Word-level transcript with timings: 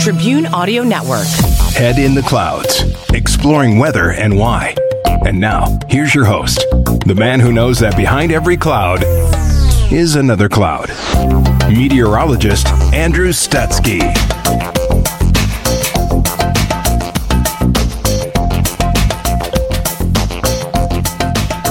Tribune 0.03 0.47
Audio 0.47 0.83
Network. 0.83 1.29
Head 1.77 2.01
in 2.01 2.17
the 2.17 2.23
clouds, 2.23 2.83
exploring 3.15 3.79
weather 3.79 4.11
and 4.11 4.37
why. 4.37 4.75
And 5.25 5.39
now, 5.39 5.79
here's 5.89 6.13
your 6.13 6.25
host, 6.25 6.59
the 7.07 7.15
man 7.17 7.39
who 7.39 7.53
knows 7.53 7.79
that 7.79 7.97
behind 7.97 8.33
every 8.33 8.57
cloud 8.57 9.05
is 9.93 10.17
another 10.17 10.49
cloud. 10.49 10.89
Meteorologist 11.69 12.67
Andrew 12.93 13.29
Stutsky. 13.29 14.03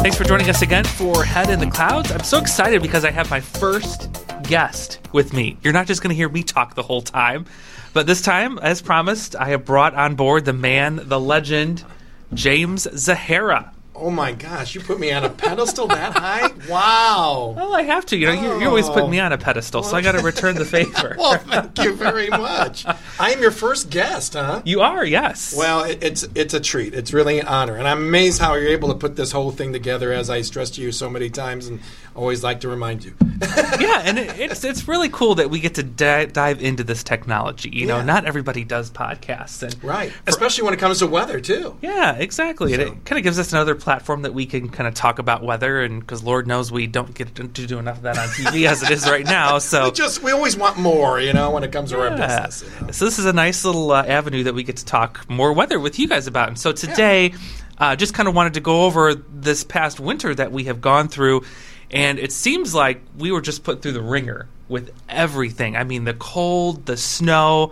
Thanks 0.07 0.17
for 0.17 0.23
joining 0.23 0.49
us 0.49 0.61
again 0.61 0.85
for 0.85 1.21
Head 1.25 1.49
in 1.49 1.59
the 1.59 1.69
Clouds. 1.69 2.13
I'm 2.13 2.23
so 2.23 2.37
excited 2.37 2.81
because 2.81 3.03
I 3.03 3.11
have 3.11 3.29
my 3.29 3.41
first 3.41 4.09
guest 4.43 5.01
with 5.11 5.33
me. 5.33 5.57
You're 5.61 5.73
not 5.73 5.85
just 5.85 6.01
going 6.01 6.11
to 6.11 6.15
hear 6.15 6.29
me 6.29 6.43
talk 6.43 6.75
the 6.75 6.81
whole 6.81 7.01
time, 7.01 7.45
but 7.91 8.07
this 8.07 8.21
time, 8.21 8.57
as 8.59 8.81
promised, 8.81 9.35
I 9.35 9.49
have 9.49 9.65
brought 9.65 9.95
on 9.95 10.15
board 10.15 10.45
the 10.45 10.53
man, 10.53 11.01
the 11.03 11.19
legend, 11.19 11.83
James 12.33 12.87
Zahara. 12.95 13.73
Oh 13.99 14.11
my 14.11 14.31
gosh, 14.31 14.75
you 14.75 14.81
put 14.81 14.99
me 14.99 15.11
on 15.11 15.23
a 15.23 15.29
pedestal 15.29 15.87
that 15.87 16.13
high? 16.13 16.51
Wow. 16.67 17.53
Well, 17.55 17.73
I 17.73 17.83
have 17.83 18.05
to. 18.07 18.17
You 18.17 18.27
know, 18.27 18.33
you're, 18.33 18.59
you're 18.59 18.69
always 18.69 18.89
putting 18.89 19.09
me 19.09 19.21
oh. 19.21 19.25
on 19.25 19.31
a 19.31 19.37
pedestal, 19.37 19.83
so 19.83 19.95
I 19.95 20.01
got 20.01 20.13
to 20.13 20.21
return 20.21 20.55
the 20.55 20.65
favor. 20.77 21.15
well, 21.17 21.37
thank 21.37 21.79
you 21.79 21.93
very 21.93 22.27
much. 22.27 22.85
I 23.19 23.31
am 23.31 23.41
your 23.41 23.51
first 23.51 23.89
guest, 23.89 24.33
huh? 24.33 24.61
You 24.65 24.81
are, 24.81 25.05
yes. 25.05 25.55
Well, 25.55 25.85
it, 25.85 26.03
it's 26.03 26.27
it's 26.35 26.53
a 26.53 26.59
treat. 26.59 26.93
It's 26.93 27.13
really 27.13 27.39
an 27.39 27.47
honor, 27.47 27.77
and 27.77 27.87
I'm 27.87 27.99
amazed 27.99 28.41
how 28.41 28.55
you're 28.55 28.71
able 28.71 28.89
to 28.89 28.95
put 28.95 29.15
this 29.15 29.31
whole 29.31 29.51
thing 29.51 29.71
together. 29.71 30.11
As 30.11 30.29
I 30.29 30.41
stressed 30.41 30.75
to 30.75 30.81
you 30.81 30.91
so 30.91 31.09
many 31.09 31.29
times, 31.29 31.67
and 31.67 31.79
always 32.15 32.43
like 32.43 32.61
to 32.61 32.67
remind 32.67 33.05
you. 33.05 33.13
yeah, 33.79 34.01
and 34.03 34.17
it, 34.19 34.37
it's 34.39 34.63
it's 34.63 34.87
really 34.87 35.09
cool 35.09 35.35
that 35.35 35.49
we 35.49 35.59
get 35.59 35.75
to 35.75 35.83
di- 35.83 36.25
dive 36.25 36.61
into 36.61 36.83
this 36.83 37.03
technology. 37.03 37.69
You 37.69 37.85
know, 37.85 37.97
Yeah. 37.97 38.03
not 38.03 38.25
everybody 38.25 38.63
does 38.63 38.89
podcasts, 38.89 39.63
and 39.63 39.81
right, 39.83 40.11
especially 40.25 40.65
when 40.65 40.73
it 40.73 40.79
comes 40.79 40.99
to 40.99 41.07
weather 41.07 41.39
too. 41.39 41.77
Yeah, 41.81 42.13
exactly. 42.15 42.73
And 42.73 42.81
So- 42.81 42.87
it 42.89 43.05
kind 43.05 43.17
of 43.19 43.23
gives 43.23 43.39
us 43.39 43.53
another 43.53 43.75
platform 43.87 44.23
that 44.23 44.33
we 44.33 44.45
can 44.45 44.67
kind 44.67 44.85
of 44.85 44.93
talk 44.93 45.17
about 45.17 45.41
weather, 45.43 45.81
and 45.81 46.01
because 46.01 46.21
Lord 46.21 46.45
knows 46.45 46.73
we 46.73 46.87
don't 46.87 47.13
get 47.13 47.33
to 47.35 47.45
do 47.47 47.79
enough 47.79 47.95
of 47.95 48.03
that 48.03 48.17
on 48.17 48.27
TV 48.27 48.67
as 48.67 48.83
it 48.83 48.91
is 48.91 49.09
right 49.09 49.23
now. 49.23 49.59
So 49.67 49.85
We 49.85 49.91
just 49.91 50.21
we 50.21 50.31
always 50.31 50.57
want 50.57 50.77
more, 50.77 51.21
you 51.21 51.31
know, 51.31 51.51
when 51.51 51.63
it 51.63 51.71
comes 51.71 51.91
to 51.91 52.01
our 52.01 52.09
business. 52.09 52.63
You 52.63 52.85
know? 52.85 52.91
So 52.91 53.05
this 53.05 53.17
is 53.17 53.25
a 53.25 53.31
nice 53.31 53.63
little 53.63 53.91
uh, 53.91 54.03
avenue 54.03 54.43
that 54.43 54.53
we 54.53 54.63
get 54.63 54.75
to 54.77 54.85
talk 54.85 55.29
more 55.29 55.53
weather 55.53 55.79
with 55.79 55.99
you 55.99 56.09
guys 56.09 56.27
about. 56.27 56.49
And 56.49 56.59
so 56.59 56.73
today, 56.73 57.33
uh, 57.77 57.95
just 57.95 58.13
kind 58.13 58.27
of 58.27 58.35
wanted 58.35 58.55
to 58.55 58.59
go 58.59 58.83
over 58.83 59.15
this 59.15 59.63
past 59.63 60.01
winter 60.01 60.35
that 60.35 60.51
we 60.51 60.65
have 60.65 60.81
gone 60.81 61.07
through, 61.07 61.43
and 61.89 62.19
it 62.19 62.33
seems 62.33 62.75
like 62.75 63.01
we 63.17 63.31
were 63.31 63.41
just 63.41 63.63
put 63.63 63.81
through 63.81 63.93
the 63.93 64.01
ringer 64.01 64.49
with 64.67 64.93
everything. 65.07 65.77
I 65.77 65.85
mean, 65.85 66.03
the 66.03 66.13
cold, 66.13 66.85
the 66.85 66.97
snow, 66.97 67.71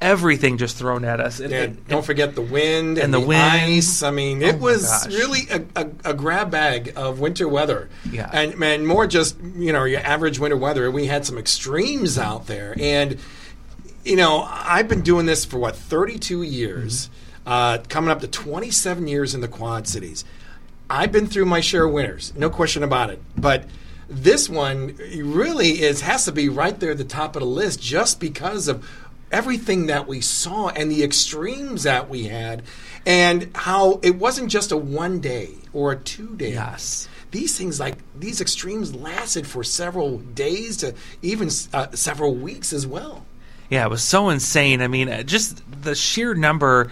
everything 0.00 0.58
just 0.58 0.76
thrown 0.76 1.04
at 1.04 1.20
us. 1.20 1.40
And, 1.40 1.52
And 1.52 1.64
and- 1.78 1.86
don't 1.88 2.04
forget 2.04 2.34
the 2.34 2.42
wind 2.42 2.98
And 2.98 3.04
and, 3.06 3.14
the 3.14 3.20
the, 3.20 3.26
wind. 3.26 3.40
ice. 3.42 4.02
I 4.02 4.10
mean, 4.10 4.42
it 4.42 4.56
Oh 4.56 4.58
was 4.58 5.06
really 5.08 5.48
a, 5.50 5.62
a, 5.74 6.10
a 6.10 6.14
grab 6.14 6.50
bag 6.50 6.92
of 6.96 7.18
winter 7.20 7.48
weather. 7.48 7.88
Yeah. 8.10 8.28
and 8.32 8.56
man, 8.58 8.84
more 8.86 9.06
just 9.06 9.36
you 9.56 9.72
know 9.72 9.84
your 9.84 10.00
average 10.00 10.38
winter 10.38 10.56
weather. 10.56 10.90
We 10.90 11.06
had 11.06 11.24
some 11.24 11.38
extremes 11.38 12.18
out 12.18 12.46
there, 12.46 12.74
and 12.78 13.18
you 14.04 14.16
know 14.16 14.46
I've 14.50 14.88
been 14.88 15.02
doing 15.02 15.26
this 15.26 15.44
for 15.44 15.58
what 15.58 15.76
32 15.76 16.42
years, 16.42 17.08
Mm-hmm. 17.46 17.48
uh, 17.52 17.78
coming 17.88 18.10
up 18.10 18.20
to 18.20 18.26
27 18.28 19.06
years 19.06 19.34
in 19.34 19.40
the 19.40 19.48
Quad 19.48 19.86
Cities. 19.86 20.24
I've 20.90 21.10
been 21.12 21.26
through 21.26 21.46
my 21.46 21.60
share 21.60 21.84
of 21.86 21.92
winters, 21.92 22.32
no 22.36 22.50
question 22.50 22.82
about 22.82 23.10
it. 23.10 23.20
But 23.36 23.64
this 24.08 24.48
one 24.48 24.96
really 25.16 25.82
is 25.82 26.02
has 26.02 26.24
to 26.26 26.32
be 26.32 26.48
right 26.48 26.78
there 26.78 26.92
at 26.92 26.98
the 26.98 27.04
top 27.04 27.34
of 27.34 27.40
the 27.40 27.46
list, 27.48 27.80
just 27.80 28.20
because 28.20 28.68
of 28.68 28.84
everything 29.36 29.86
that 29.86 30.08
we 30.08 30.20
saw 30.22 30.68
and 30.68 30.90
the 30.90 31.04
extremes 31.04 31.82
that 31.82 32.08
we 32.08 32.24
had, 32.24 32.62
and 33.04 33.50
how 33.54 34.00
it 34.02 34.16
wasn't 34.16 34.50
just 34.50 34.72
a 34.72 34.76
one 34.76 35.20
day 35.20 35.50
or 35.74 35.92
a 35.92 35.96
two 35.96 36.34
day. 36.36 36.54
Yes. 36.54 37.06
These 37.32 37.58
things 37.58 37.78
like 37.78 37.96
these 38.18 38.40
extremes 38.40 38.94
lasted 38.94 39.46
for 39.46 39.62
several 39.62 40.18
days 40.18 40.78
to 40.78 40.94
even 41.20 41.50
uh, 41.74 41.90
several 41.92 42.34
weeks 42.34 42.72
as 42.72 42.86
well. 42.86 43.26
Yeah, 43.68 43.84
it 43.84 43.90
was 43.90 44.02
so 44.02 44.30
insane. 44.30 44.80
I 44.80 44.88
mean, 44.88 45.08
uh, 45.08 45.22
just 45.22 45.60
the 45.82 45.94
sheer 45.94 46.34
number, 46.34 46.90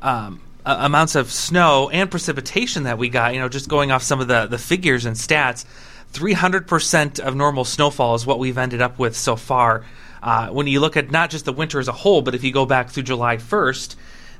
um, 0.00 0.40
uh, 0.64 0.76
amounts 0.78 1.14
of 1.14 1.30
snow 1.30 1.90
and 1.90 2.10
precipitation 2.10 2.84
that 2.84 2.96
we 2.96 3.10
got. 3.10 3.34
You 3.34 3.40
know, 3.40 3.50
just 3.50 3.68
going 3.68 3.90
off 3.90 4.02
some 4.02 4.20
of 4.20 4.28
the 4.28 4.46
the 4.46 4.58
figures 4.58 5.04
and 5.04 5.16
stats, 5.16 5.66
three 6.08 6.32
hundred 6.32 6.66
percent 6.66 7.18
of 7.20 7.34
normal 7.34 7.64
snowfall 7.64 8.14
is 8.14 8.24
what 8.24 8.38
we've 8.38 8.56
ended 8.56 8.80
up 8.80 8.98
with 8.98 9.14
so 9.14 9.36
far. 9.36 9.84
Uh, 10.22 10.48
when 10.48 10.66
you 10.66 10.80
look 10.80 10.96
at 10.96 11.10
not 11.10 11.30
just 11.30 11.44
the 11.44 11.52
winter 11.52 11.80
as 11.80 11.88
a 11.88 11.92
whole, 11.92 12.22
but 12.22 12.34
if 12.34 12.44
you 12.44 12.52
go 12.52 12.64
back 12.64 12.90
through 12.90 13.02
July 13.02 13.38
first 13.38 13.96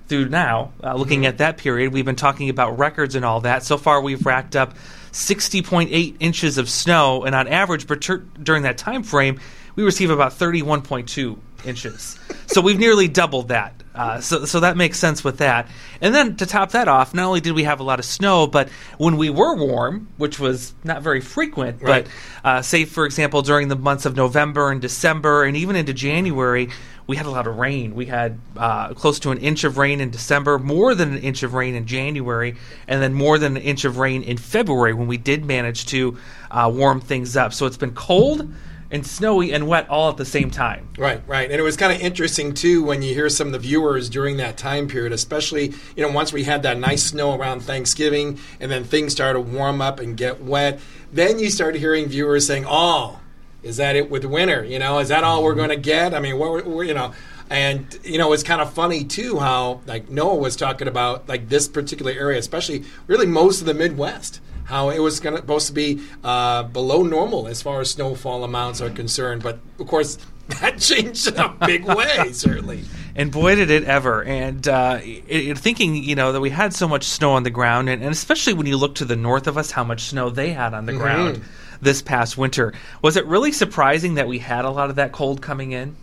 through 0.07 0.29
now, 0.29 0.73
uh, 0.83 0.95
looking 0.95 1.27
at 1.27 1.39
that 1.39 1.57
period, 1.57 1.93
we've 1.93 2.05
been 2.05 2.17
talking 2.17 2.49
about 2.49 2.79
records 2.79 3.15
and 3.15 3.25
all 3.25 3.41
that. 3.41 3.63
So 3.65 3.77
far, 3.77 4.01
we've 4.01 4.25
racked 4.25 4.55
up 4.55 4.75
60.8 5.13 6.17
inches 6.21 6.59
of 6.59 6.71
snow, 6.71 7.25
and 7.25 7.35
on 7.35 7.49
average, 7.49 7.87
per- 7.87 8.19
during 8.43 8.63
that 8.63 8.79
time 8.79 9.03
frame, 9.03 9.41
we 9.75 9.83
receive 9.83 10.11
about 10.11 10.33
31.2 10.33 11.39
inches. 11.67 12.19
so 12.47 12.61
we've 12.61 12.79
nearly 12.79 13.09
doubled 13.09 13.49
that. 13.49 13.75
Uh, 13.95 14.21
so, 14.21 14.47
so 14.47 14.61
that 14.61 14.75
makes 14.77 14.99
sense 14.99 15.23
with 15.23 15.39
that. 15.39 15.69
And 16.01 16.15
then 16.15 16.37
to 16.37 16.47
top 16.47 16.71
that 16.71 16.89
off, 16.89 17.13
not 17.13 17.27
only 17.27 17.41
did 17.43 17.53
we 17.53 17.65
have 17.65 17.79
a 17.81 17.83
lot 17.83 17.99
of 17.99 18.07
snow, 18.07 18.47
but 18.47 18.71
when 18.97 19.19
we 19.19 19.29
were 19.29 19.55
warm, 19.55 20.09
which 20.17 20.41
was 20.41 20.73
not 20.83 21.03
very 21.03 21.21
frequent, 21.21 21.83
Right. 21.83 22.07
but 22.43 22.49
uh, 22.49 22.63
say, 22.63 22.87
for 22.87 23.05
example, 23.05 23.43
during 23.43 23.69
the 23.69 23.77
months 23.77 24.07
of 24.07 24.17
November 24.17 24.71
and 24.71 24.81
December 24.81 25.45
and 25.45 25.59
even 25.59 25.77
into 25.77 25.93
January, 25.93 26.71
we 27.07 27.17
had 27.17 27.27
a 27.27 27.31
lot 27.31 27.47
of 27.47 27.59
rain. 27.59 27.95
We 27.95 28.07
had 28.07 28.39
uh, 28.57 28.95
close 28.95 29.19
to 29.21 29.31
an 29.31 29.39
inch 29.39 29.65
of 29.65 29.77
rain 29.77 30.01
in 30.01 30.09
December, 30.11 30.59
more 30.59 30.95
than 30.95 31.13
an 31.13 31.19
inch 31.19 31.43
of 31.43 31.53
rain 31.53 31.75
in 31.75 31.85
January, 31.87 32.57
and 32.89 33.03
then 33.03 33.13
more 33.13 33.37
than 33.39 33.57
an 33.59 33.63
inch 33.63 33.85
of 33.85 33.99
rain 33.99 34.23
in 34.23 34.39
February 34.39 34.95
when 34.95 35.07
we 35.09 35.19
did 35.19 35.45
manage 35.45 35.85
to 35.87 36.17
uh, 36.51 36.71
warm 36.73 37.01
things 37.01 37.37
up. 37.37 37.53
So 37.53 37.67
it's 37.67 37.77
been 37.77 37.93
cold 37.95 38.51
and 38.93 39.07
snowy 39.07 39.53
and 39.53 39.67
wet 39.67 39.89
all 39.89 40.11
at 40.11 40.19
the 40.19 40.25
same 40.25 40.51
time. 40.51 40.87
Right, 40.99 41.23
right. 41.27 41.51
And 41.51 41.59
it 41.59 41.63
was 41.63 41.79
kind 41.79 41.93
of 41.93 42.01
interesting 42.01 42.53
too 42.53 42.85
when 42.85 43.01
you 43.01 43.15
hear 43.15 43.31
some 43.31 43.49
of 43.49 43.53
the 43.55 43.59
viewers 43.59 44.11
during 44.11 44.37
that 44.37 44.59
time 44.59 44.87
period, 44.87 45.13
especially, 45.13 45.73
you 45.97 46.07
know, 46.07 46.13
once 46.13 46.33
we 46.33 46.45
had 46.45 46.63
that 46.65 46.79
nice 46.79 47.03
snow 47.03 47.35
around 47.35 47.61
Thanksgiving 47.61 48.39
and 48.61 48.71
then 48.71 48.85
things 48.85 49.13
started 49.13 49.35
to 49.35 49.41
warm 49.41 49.81
up 49.81 49.99
and 49.99 50.17
get 50.17 50.43
wet, 50.43 50.79
then 51.11 51.39
you 51.39 51.51
started 51.51 51.79
hearing 51.79 52.07
viewers 52.07 52.47
saying, 52.47 52.67
"Oh, 52.69 53.19
is 53.63 53.79
that 53.79 53.97
it 53.97 54.11
with 54.11 54.25
winter? 54.27 54.63
You 54.63 54.79
know, 54.79 54.99
is 54.99 55.09
that 55.09 55.25
all 55.25 55.43
we're 55.43 55.55
going 55.55 55.71
to 55.71 55.77
get? 55.77 56.15
I 56.15 56.21
mean, 56.21 56.39
what, 56.39 56.67
what 56.67 56.87
you 56.87 56.95
know, 56.95 57.13
and 57.49 57.99
you 58.05 58.19
know, 58.19 58.33
it's 58.35 58.43
kind 58.43 58.61
of 58.61 58.73
funny 58.75 59.05
too 59.05 59.39
how 59.39 59.81
like 59.87 60.11
Noah 60.11 60.37
was 60.37 60.55
talking 60.55 60.87
about 60.87 61.29
like 61.29 61.49
this 61.49 61.67
particular 61.67 62.13
area, 62.13 62.39
especially 62.39 62.85
really 63.07 63.27
most 63.27 63.61
of 63.61 63.67
the 63.67 63.75
Midwest 63.75 64.41
how 64.73 64.89
it 64.89 64.99
was 64.99 65.21
going 65.21 65.35
to 65.37 65.43
supposed 65.43 65.67
to 65.67 65.75
be 65.75 66.01
uh, 66.25 66.63
below 66.63 67.03
normal 67.03 67.47
as 67.47 67.61
far 67.61 67.83
as 67.83 67.91
snowfall 67.91 68.43
amounts 68.43 68.81
are 68.81 68.89
concerned. 68.89 69.43
But 69.43 69.59
of 69.79 69.87
course, 69.87 70.17
that 70.61 70.79
changed 70.79 71.29
in 71.29 71.37
a 71.39 71.51
big 71.67 71.85
way, 71.85 72.29
certainly. 72.33 72.83
And 73.15 73.31
boy, 73.31 73.55
did 73.57 73.71
it 73.71 73.85
ever! 73.85 74.25
And 74.25 74.67
uh, 74.67 74.99
it, 75.03 75.25
it- 75.29 75.59
thinking, 75.59 75.95
you 75.95 76.15
know, 76.15 76.33
that 76.33 76.41
we 76.41 76.49
had 76.49 76.73
so 76.73 76.89
much 76.89 77.05
snow 77.05 77.33
on 77.33 77.43
the 77.43 77.51
ground, 77.51 77.91
and, 77.91 78.03
and 78.03 78.11
especially 78.11 78.55
when 78.55 78.65
you 78.67 78.79
look 78.79 78.95
to 78.97 79.05
the 79.05 79.15
north 79.17 79.47
of 79.47 79.59
us, 79.59 79.71
how 79.71 79.85
much 79.85 80.05
snow 80.05 80.31
they 80.31 80.53
had 80.55 80.73
on 80.73 80.87
the 80.87 80.95
ground 80.95 81.43
this 81.83 82.01
past 82.01 82.39
winter. 82.39 82.73
Was 83.03 83.19
it 83.19 83.27
really 83.27 83.53
surprising 83.53 84.15
that 84.15 84.27
we 84.27 84.39
had 84.39 84.65
a 84.65 84.71
lot 84.71 84.89
of 84.89 84.97
that 84.97 85.13
cold 85.13 85.43
coming 85.43 85.73
in? 85.73 85.97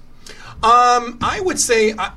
Um, 0.62 1.18
I 1.22 1.40
would 1.42 1.60
say, 1.60 1.94
I, 1.98 2.12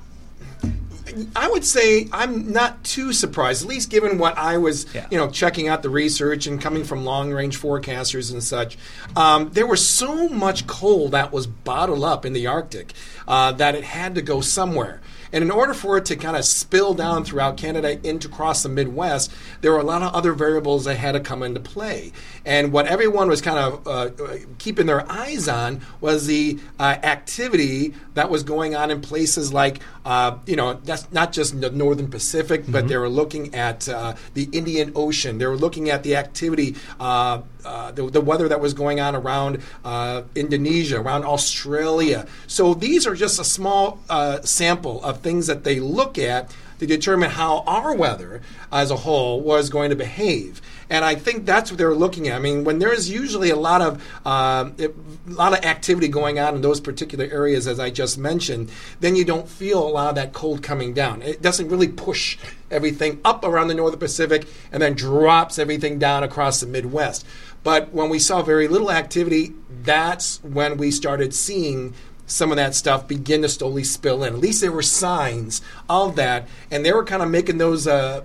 I 1.36 1.48
would 1.48 1.64
say 1.64 2.08
I'm 2.12 2.52
not 2.52 2.82
too 2.84 3.12
surprised, 3.12 3.62
at 3.62 3.68
least 3.68 3.90
given 3.90 4.18
what 4.18 4.36
I 4.38 4.58
was, 4.58 4.86
Yeah. 4.94 5.06
you 5.10 5.18
know, 5.18 5.30
checking 5.30 5.68
out 5.68 5.82
the 5.82 5.90
research 5.90 6.46
and 6.46 6.60
coming 6.60 6.84
from 6.84 7.04
long 7.04 7.32
range 7.32 7.60
forecasters 7.60 8.32
and 8.32 8.42
such. 8.42 8.76
Um, 9.16 9.50
there 9.52 9.66
was 9.66 9.86
so 9.86 10.28
much 10.28 10.66
coal 10.66 11.08
that 11.10 11.32
was 11.32 11.46
bottled 11.46 12.04
up 12.04 12.24
in 12.24 12.32
the 12.32 12.46
Arctic 12.46 12.92
uh, 13.28 13.52
that 13.52 13.74
it 13.74 13.84
had 13.84 14.14
to 14.14 14.22
go 14.22 14.40
somewhere. 14.40 15.00
And 15.32 15.44
in 15.44 15.50
order 15.50 15.75
for 15.75 15.96
it 15.96 16.06
to 16.06 16.17
kind 16.17 16.37
of 16.37 16.44
spill 16.44 16.94
down 16.94 17.25
throughout 17.25 17.56
Canada 17.56 17.99
into 18.06 18.29
across 18.32 18.62
the 18.62 18.69
Midwest, 18.69 19.31
there 19.61 19.73
were 19.73 19.79
a 19.79 19.84
lot 19.84 20.02
of 20.02 20.14
other 20.14 20.32
variables 20.32 20.87
that 20.87 20.96
had 20.96 21.12
to 21.12 21.20
come 21.20 21.43
into 21.43 21.61
play. 21.61 22.12
And 22.44 22.73
what 22.73 22.87
everyone 22.87 23.29
was 23.29 23.40
kind 23.40 23.58
of 23.58 23.87
uh, 23.87 23.90
uh, 24.23 24.38
keeping 24.58 24.87
their 24.87 25.11
eyes 25.11 25.49
on 25.49 25.82
was 26.00 26.26
the 26.26 26.58
uh, 26.79 26.96
activity 27.02 27.94
that 28.14 28.31
was 28.31 28.43
going 28.43 28.75
on 28.75 28.90
in 28.90 29.00
places 29.00 29.52
like, 29.52 29.81
uh, 30.05 30.38
you 30.46 30.56
know, 30.56 30.75
that's 30.84 31.11
not 31.12 31.32
just 31.32 31.61
the 31.61 31.70
Northern 31.70 32.08
Pacific, 32.08 32.64
but 32.67 32.88
they 32.88 32.96
were 32.96 33.08
looking 33.08 33.55
at 33.55 33.88
uh, 33.88 34.14
the 34.34 34.49
Indian 34.52 34.93
Ocean. 34.94 35.38
They 35.38 35.46
were 35.46 35.56
looking 35.56 35.90
at 35.90 36.02
the 36.02 36.17
activity, 36.17 36.76
uh, 37.64 37.92
the, 37.92 38.10
the 38.10 38.20
weather 38.20 38.48
that 38.48 38.60
was 38.60 38.74
going 38.74 39.00
on 39.00 39.14
around 39.14 39.60
uh, 39.84 40.22
Indonesia, 40.34 41.00
around 41.00 41.24
Australia. 41.24 42.26
So 42.46 42.74
these 42.74 43.06
are 43.06 43.14
just 43.14 43.38
a 43.38 43.44
small 43.44 44.00
uh, 44.08 44.40
sample 44.42 45.02
of 45.04 45.20
things 45.20 45.46
that 45.46 45.64
they 45.64 45.80
look 45.80 46.18
at 46.18 46.54
to 46.82 46.87
determine 46.87 47.31
how 47.31 47.61
our 47.61 47.94
weather 47.94 48.43
as 48.73 48.90
a 48.90 48.96
whole 48.96 49.40
was 49.40 49.70
going 49.70 49.90
to 49.90 49.94
behave. 49.94 50.61
And 50.90 51.05
I 51.05 51.14
think 51.14 51.46
that's 51.46 51.70
what 51.70 51.79
they're 51.79 51.94
looking 51.94 52.26
at. 52.26 52.34
I 52.34 52.38
mean, 52.40 52.64
when 52.64 52.81
there's 52.81 53.08
usually 53.08 53.50
a 53.50 53.56
lot 53.56 53.81
of 53.81 54.26
um, 54.26 54.75
a 54.81 54.90
lot 55.26 55.56
of 55.56 55.64
activity 55.64 56.08
going 56.08 56.40
on 56.40 56.56
in 56.56 56.61
those 56.61 56.81
particular 56.81 57.25
areas, 57.26 57.69
as 57.69 57.79
I 57.79 57.90
just 57.90 58.19
mentioned, 58.19 58.73
then 58.99 59.14
you 59.14 59.25
don't 59.25 59.49
feel 59.49 59.81
a 59.81 59.88
lot 59.88 60.08
of 60.08 60.17
that 60.17 60.32
cold 60.32 60.64
coming 60.64 60.93
down. 60.93 61.23
It 61.23 61.40
doesn't 61.40 61.69
really 61.69 61.87
push 61.87 62.37
everything 62.69 63.20
up 63.25 63.44
around 63.44 63.69
the 63.69 63.75
northern 63.75 64.00
Pacific 64.00 64.49
and 64.73 64.82
then 64.82 64.94
drops 64.94 65.61
everything 65.61 66.00
down 66.00 66.25
across 66.25 66.58
the 66.58 66.67
Midwest. 66.67 67.25
But 67.62 67.93
when 67.93 68.08
we 68.08 68.19
saw 68.19 68.43
very 68.43 68.67
little 68.67 68.90
activity, 68.90 69.55
that's 69.84 70.43
when 70.43 70.79
we 70.79 70.90
started 70.90 71.32
seeing 71.32 71.94
some 72.26 72.50
of 72.50 72.56
that 72.56 72.74
stuff 72.74 73.06
begin 73.06 73.42
to 73.42 73.48
slowly 73.48 73.84
spill 73.84 74.22
in. 74.24 74.34
At 74.34 74.40
least 74.40 74.60
there 74.60 74.72
were 74.72 74.82
signs 74.82 75.60
of 75.88 76.16
that, 76.16 76.48
and 76.70 76.84
they 76.84 76.92
were 76.92 77.04
kind 77.04 77.22
of 77.22 77.30
making 77.30 77.58
those. 77.58 77.86
Uh, 77.86 78.22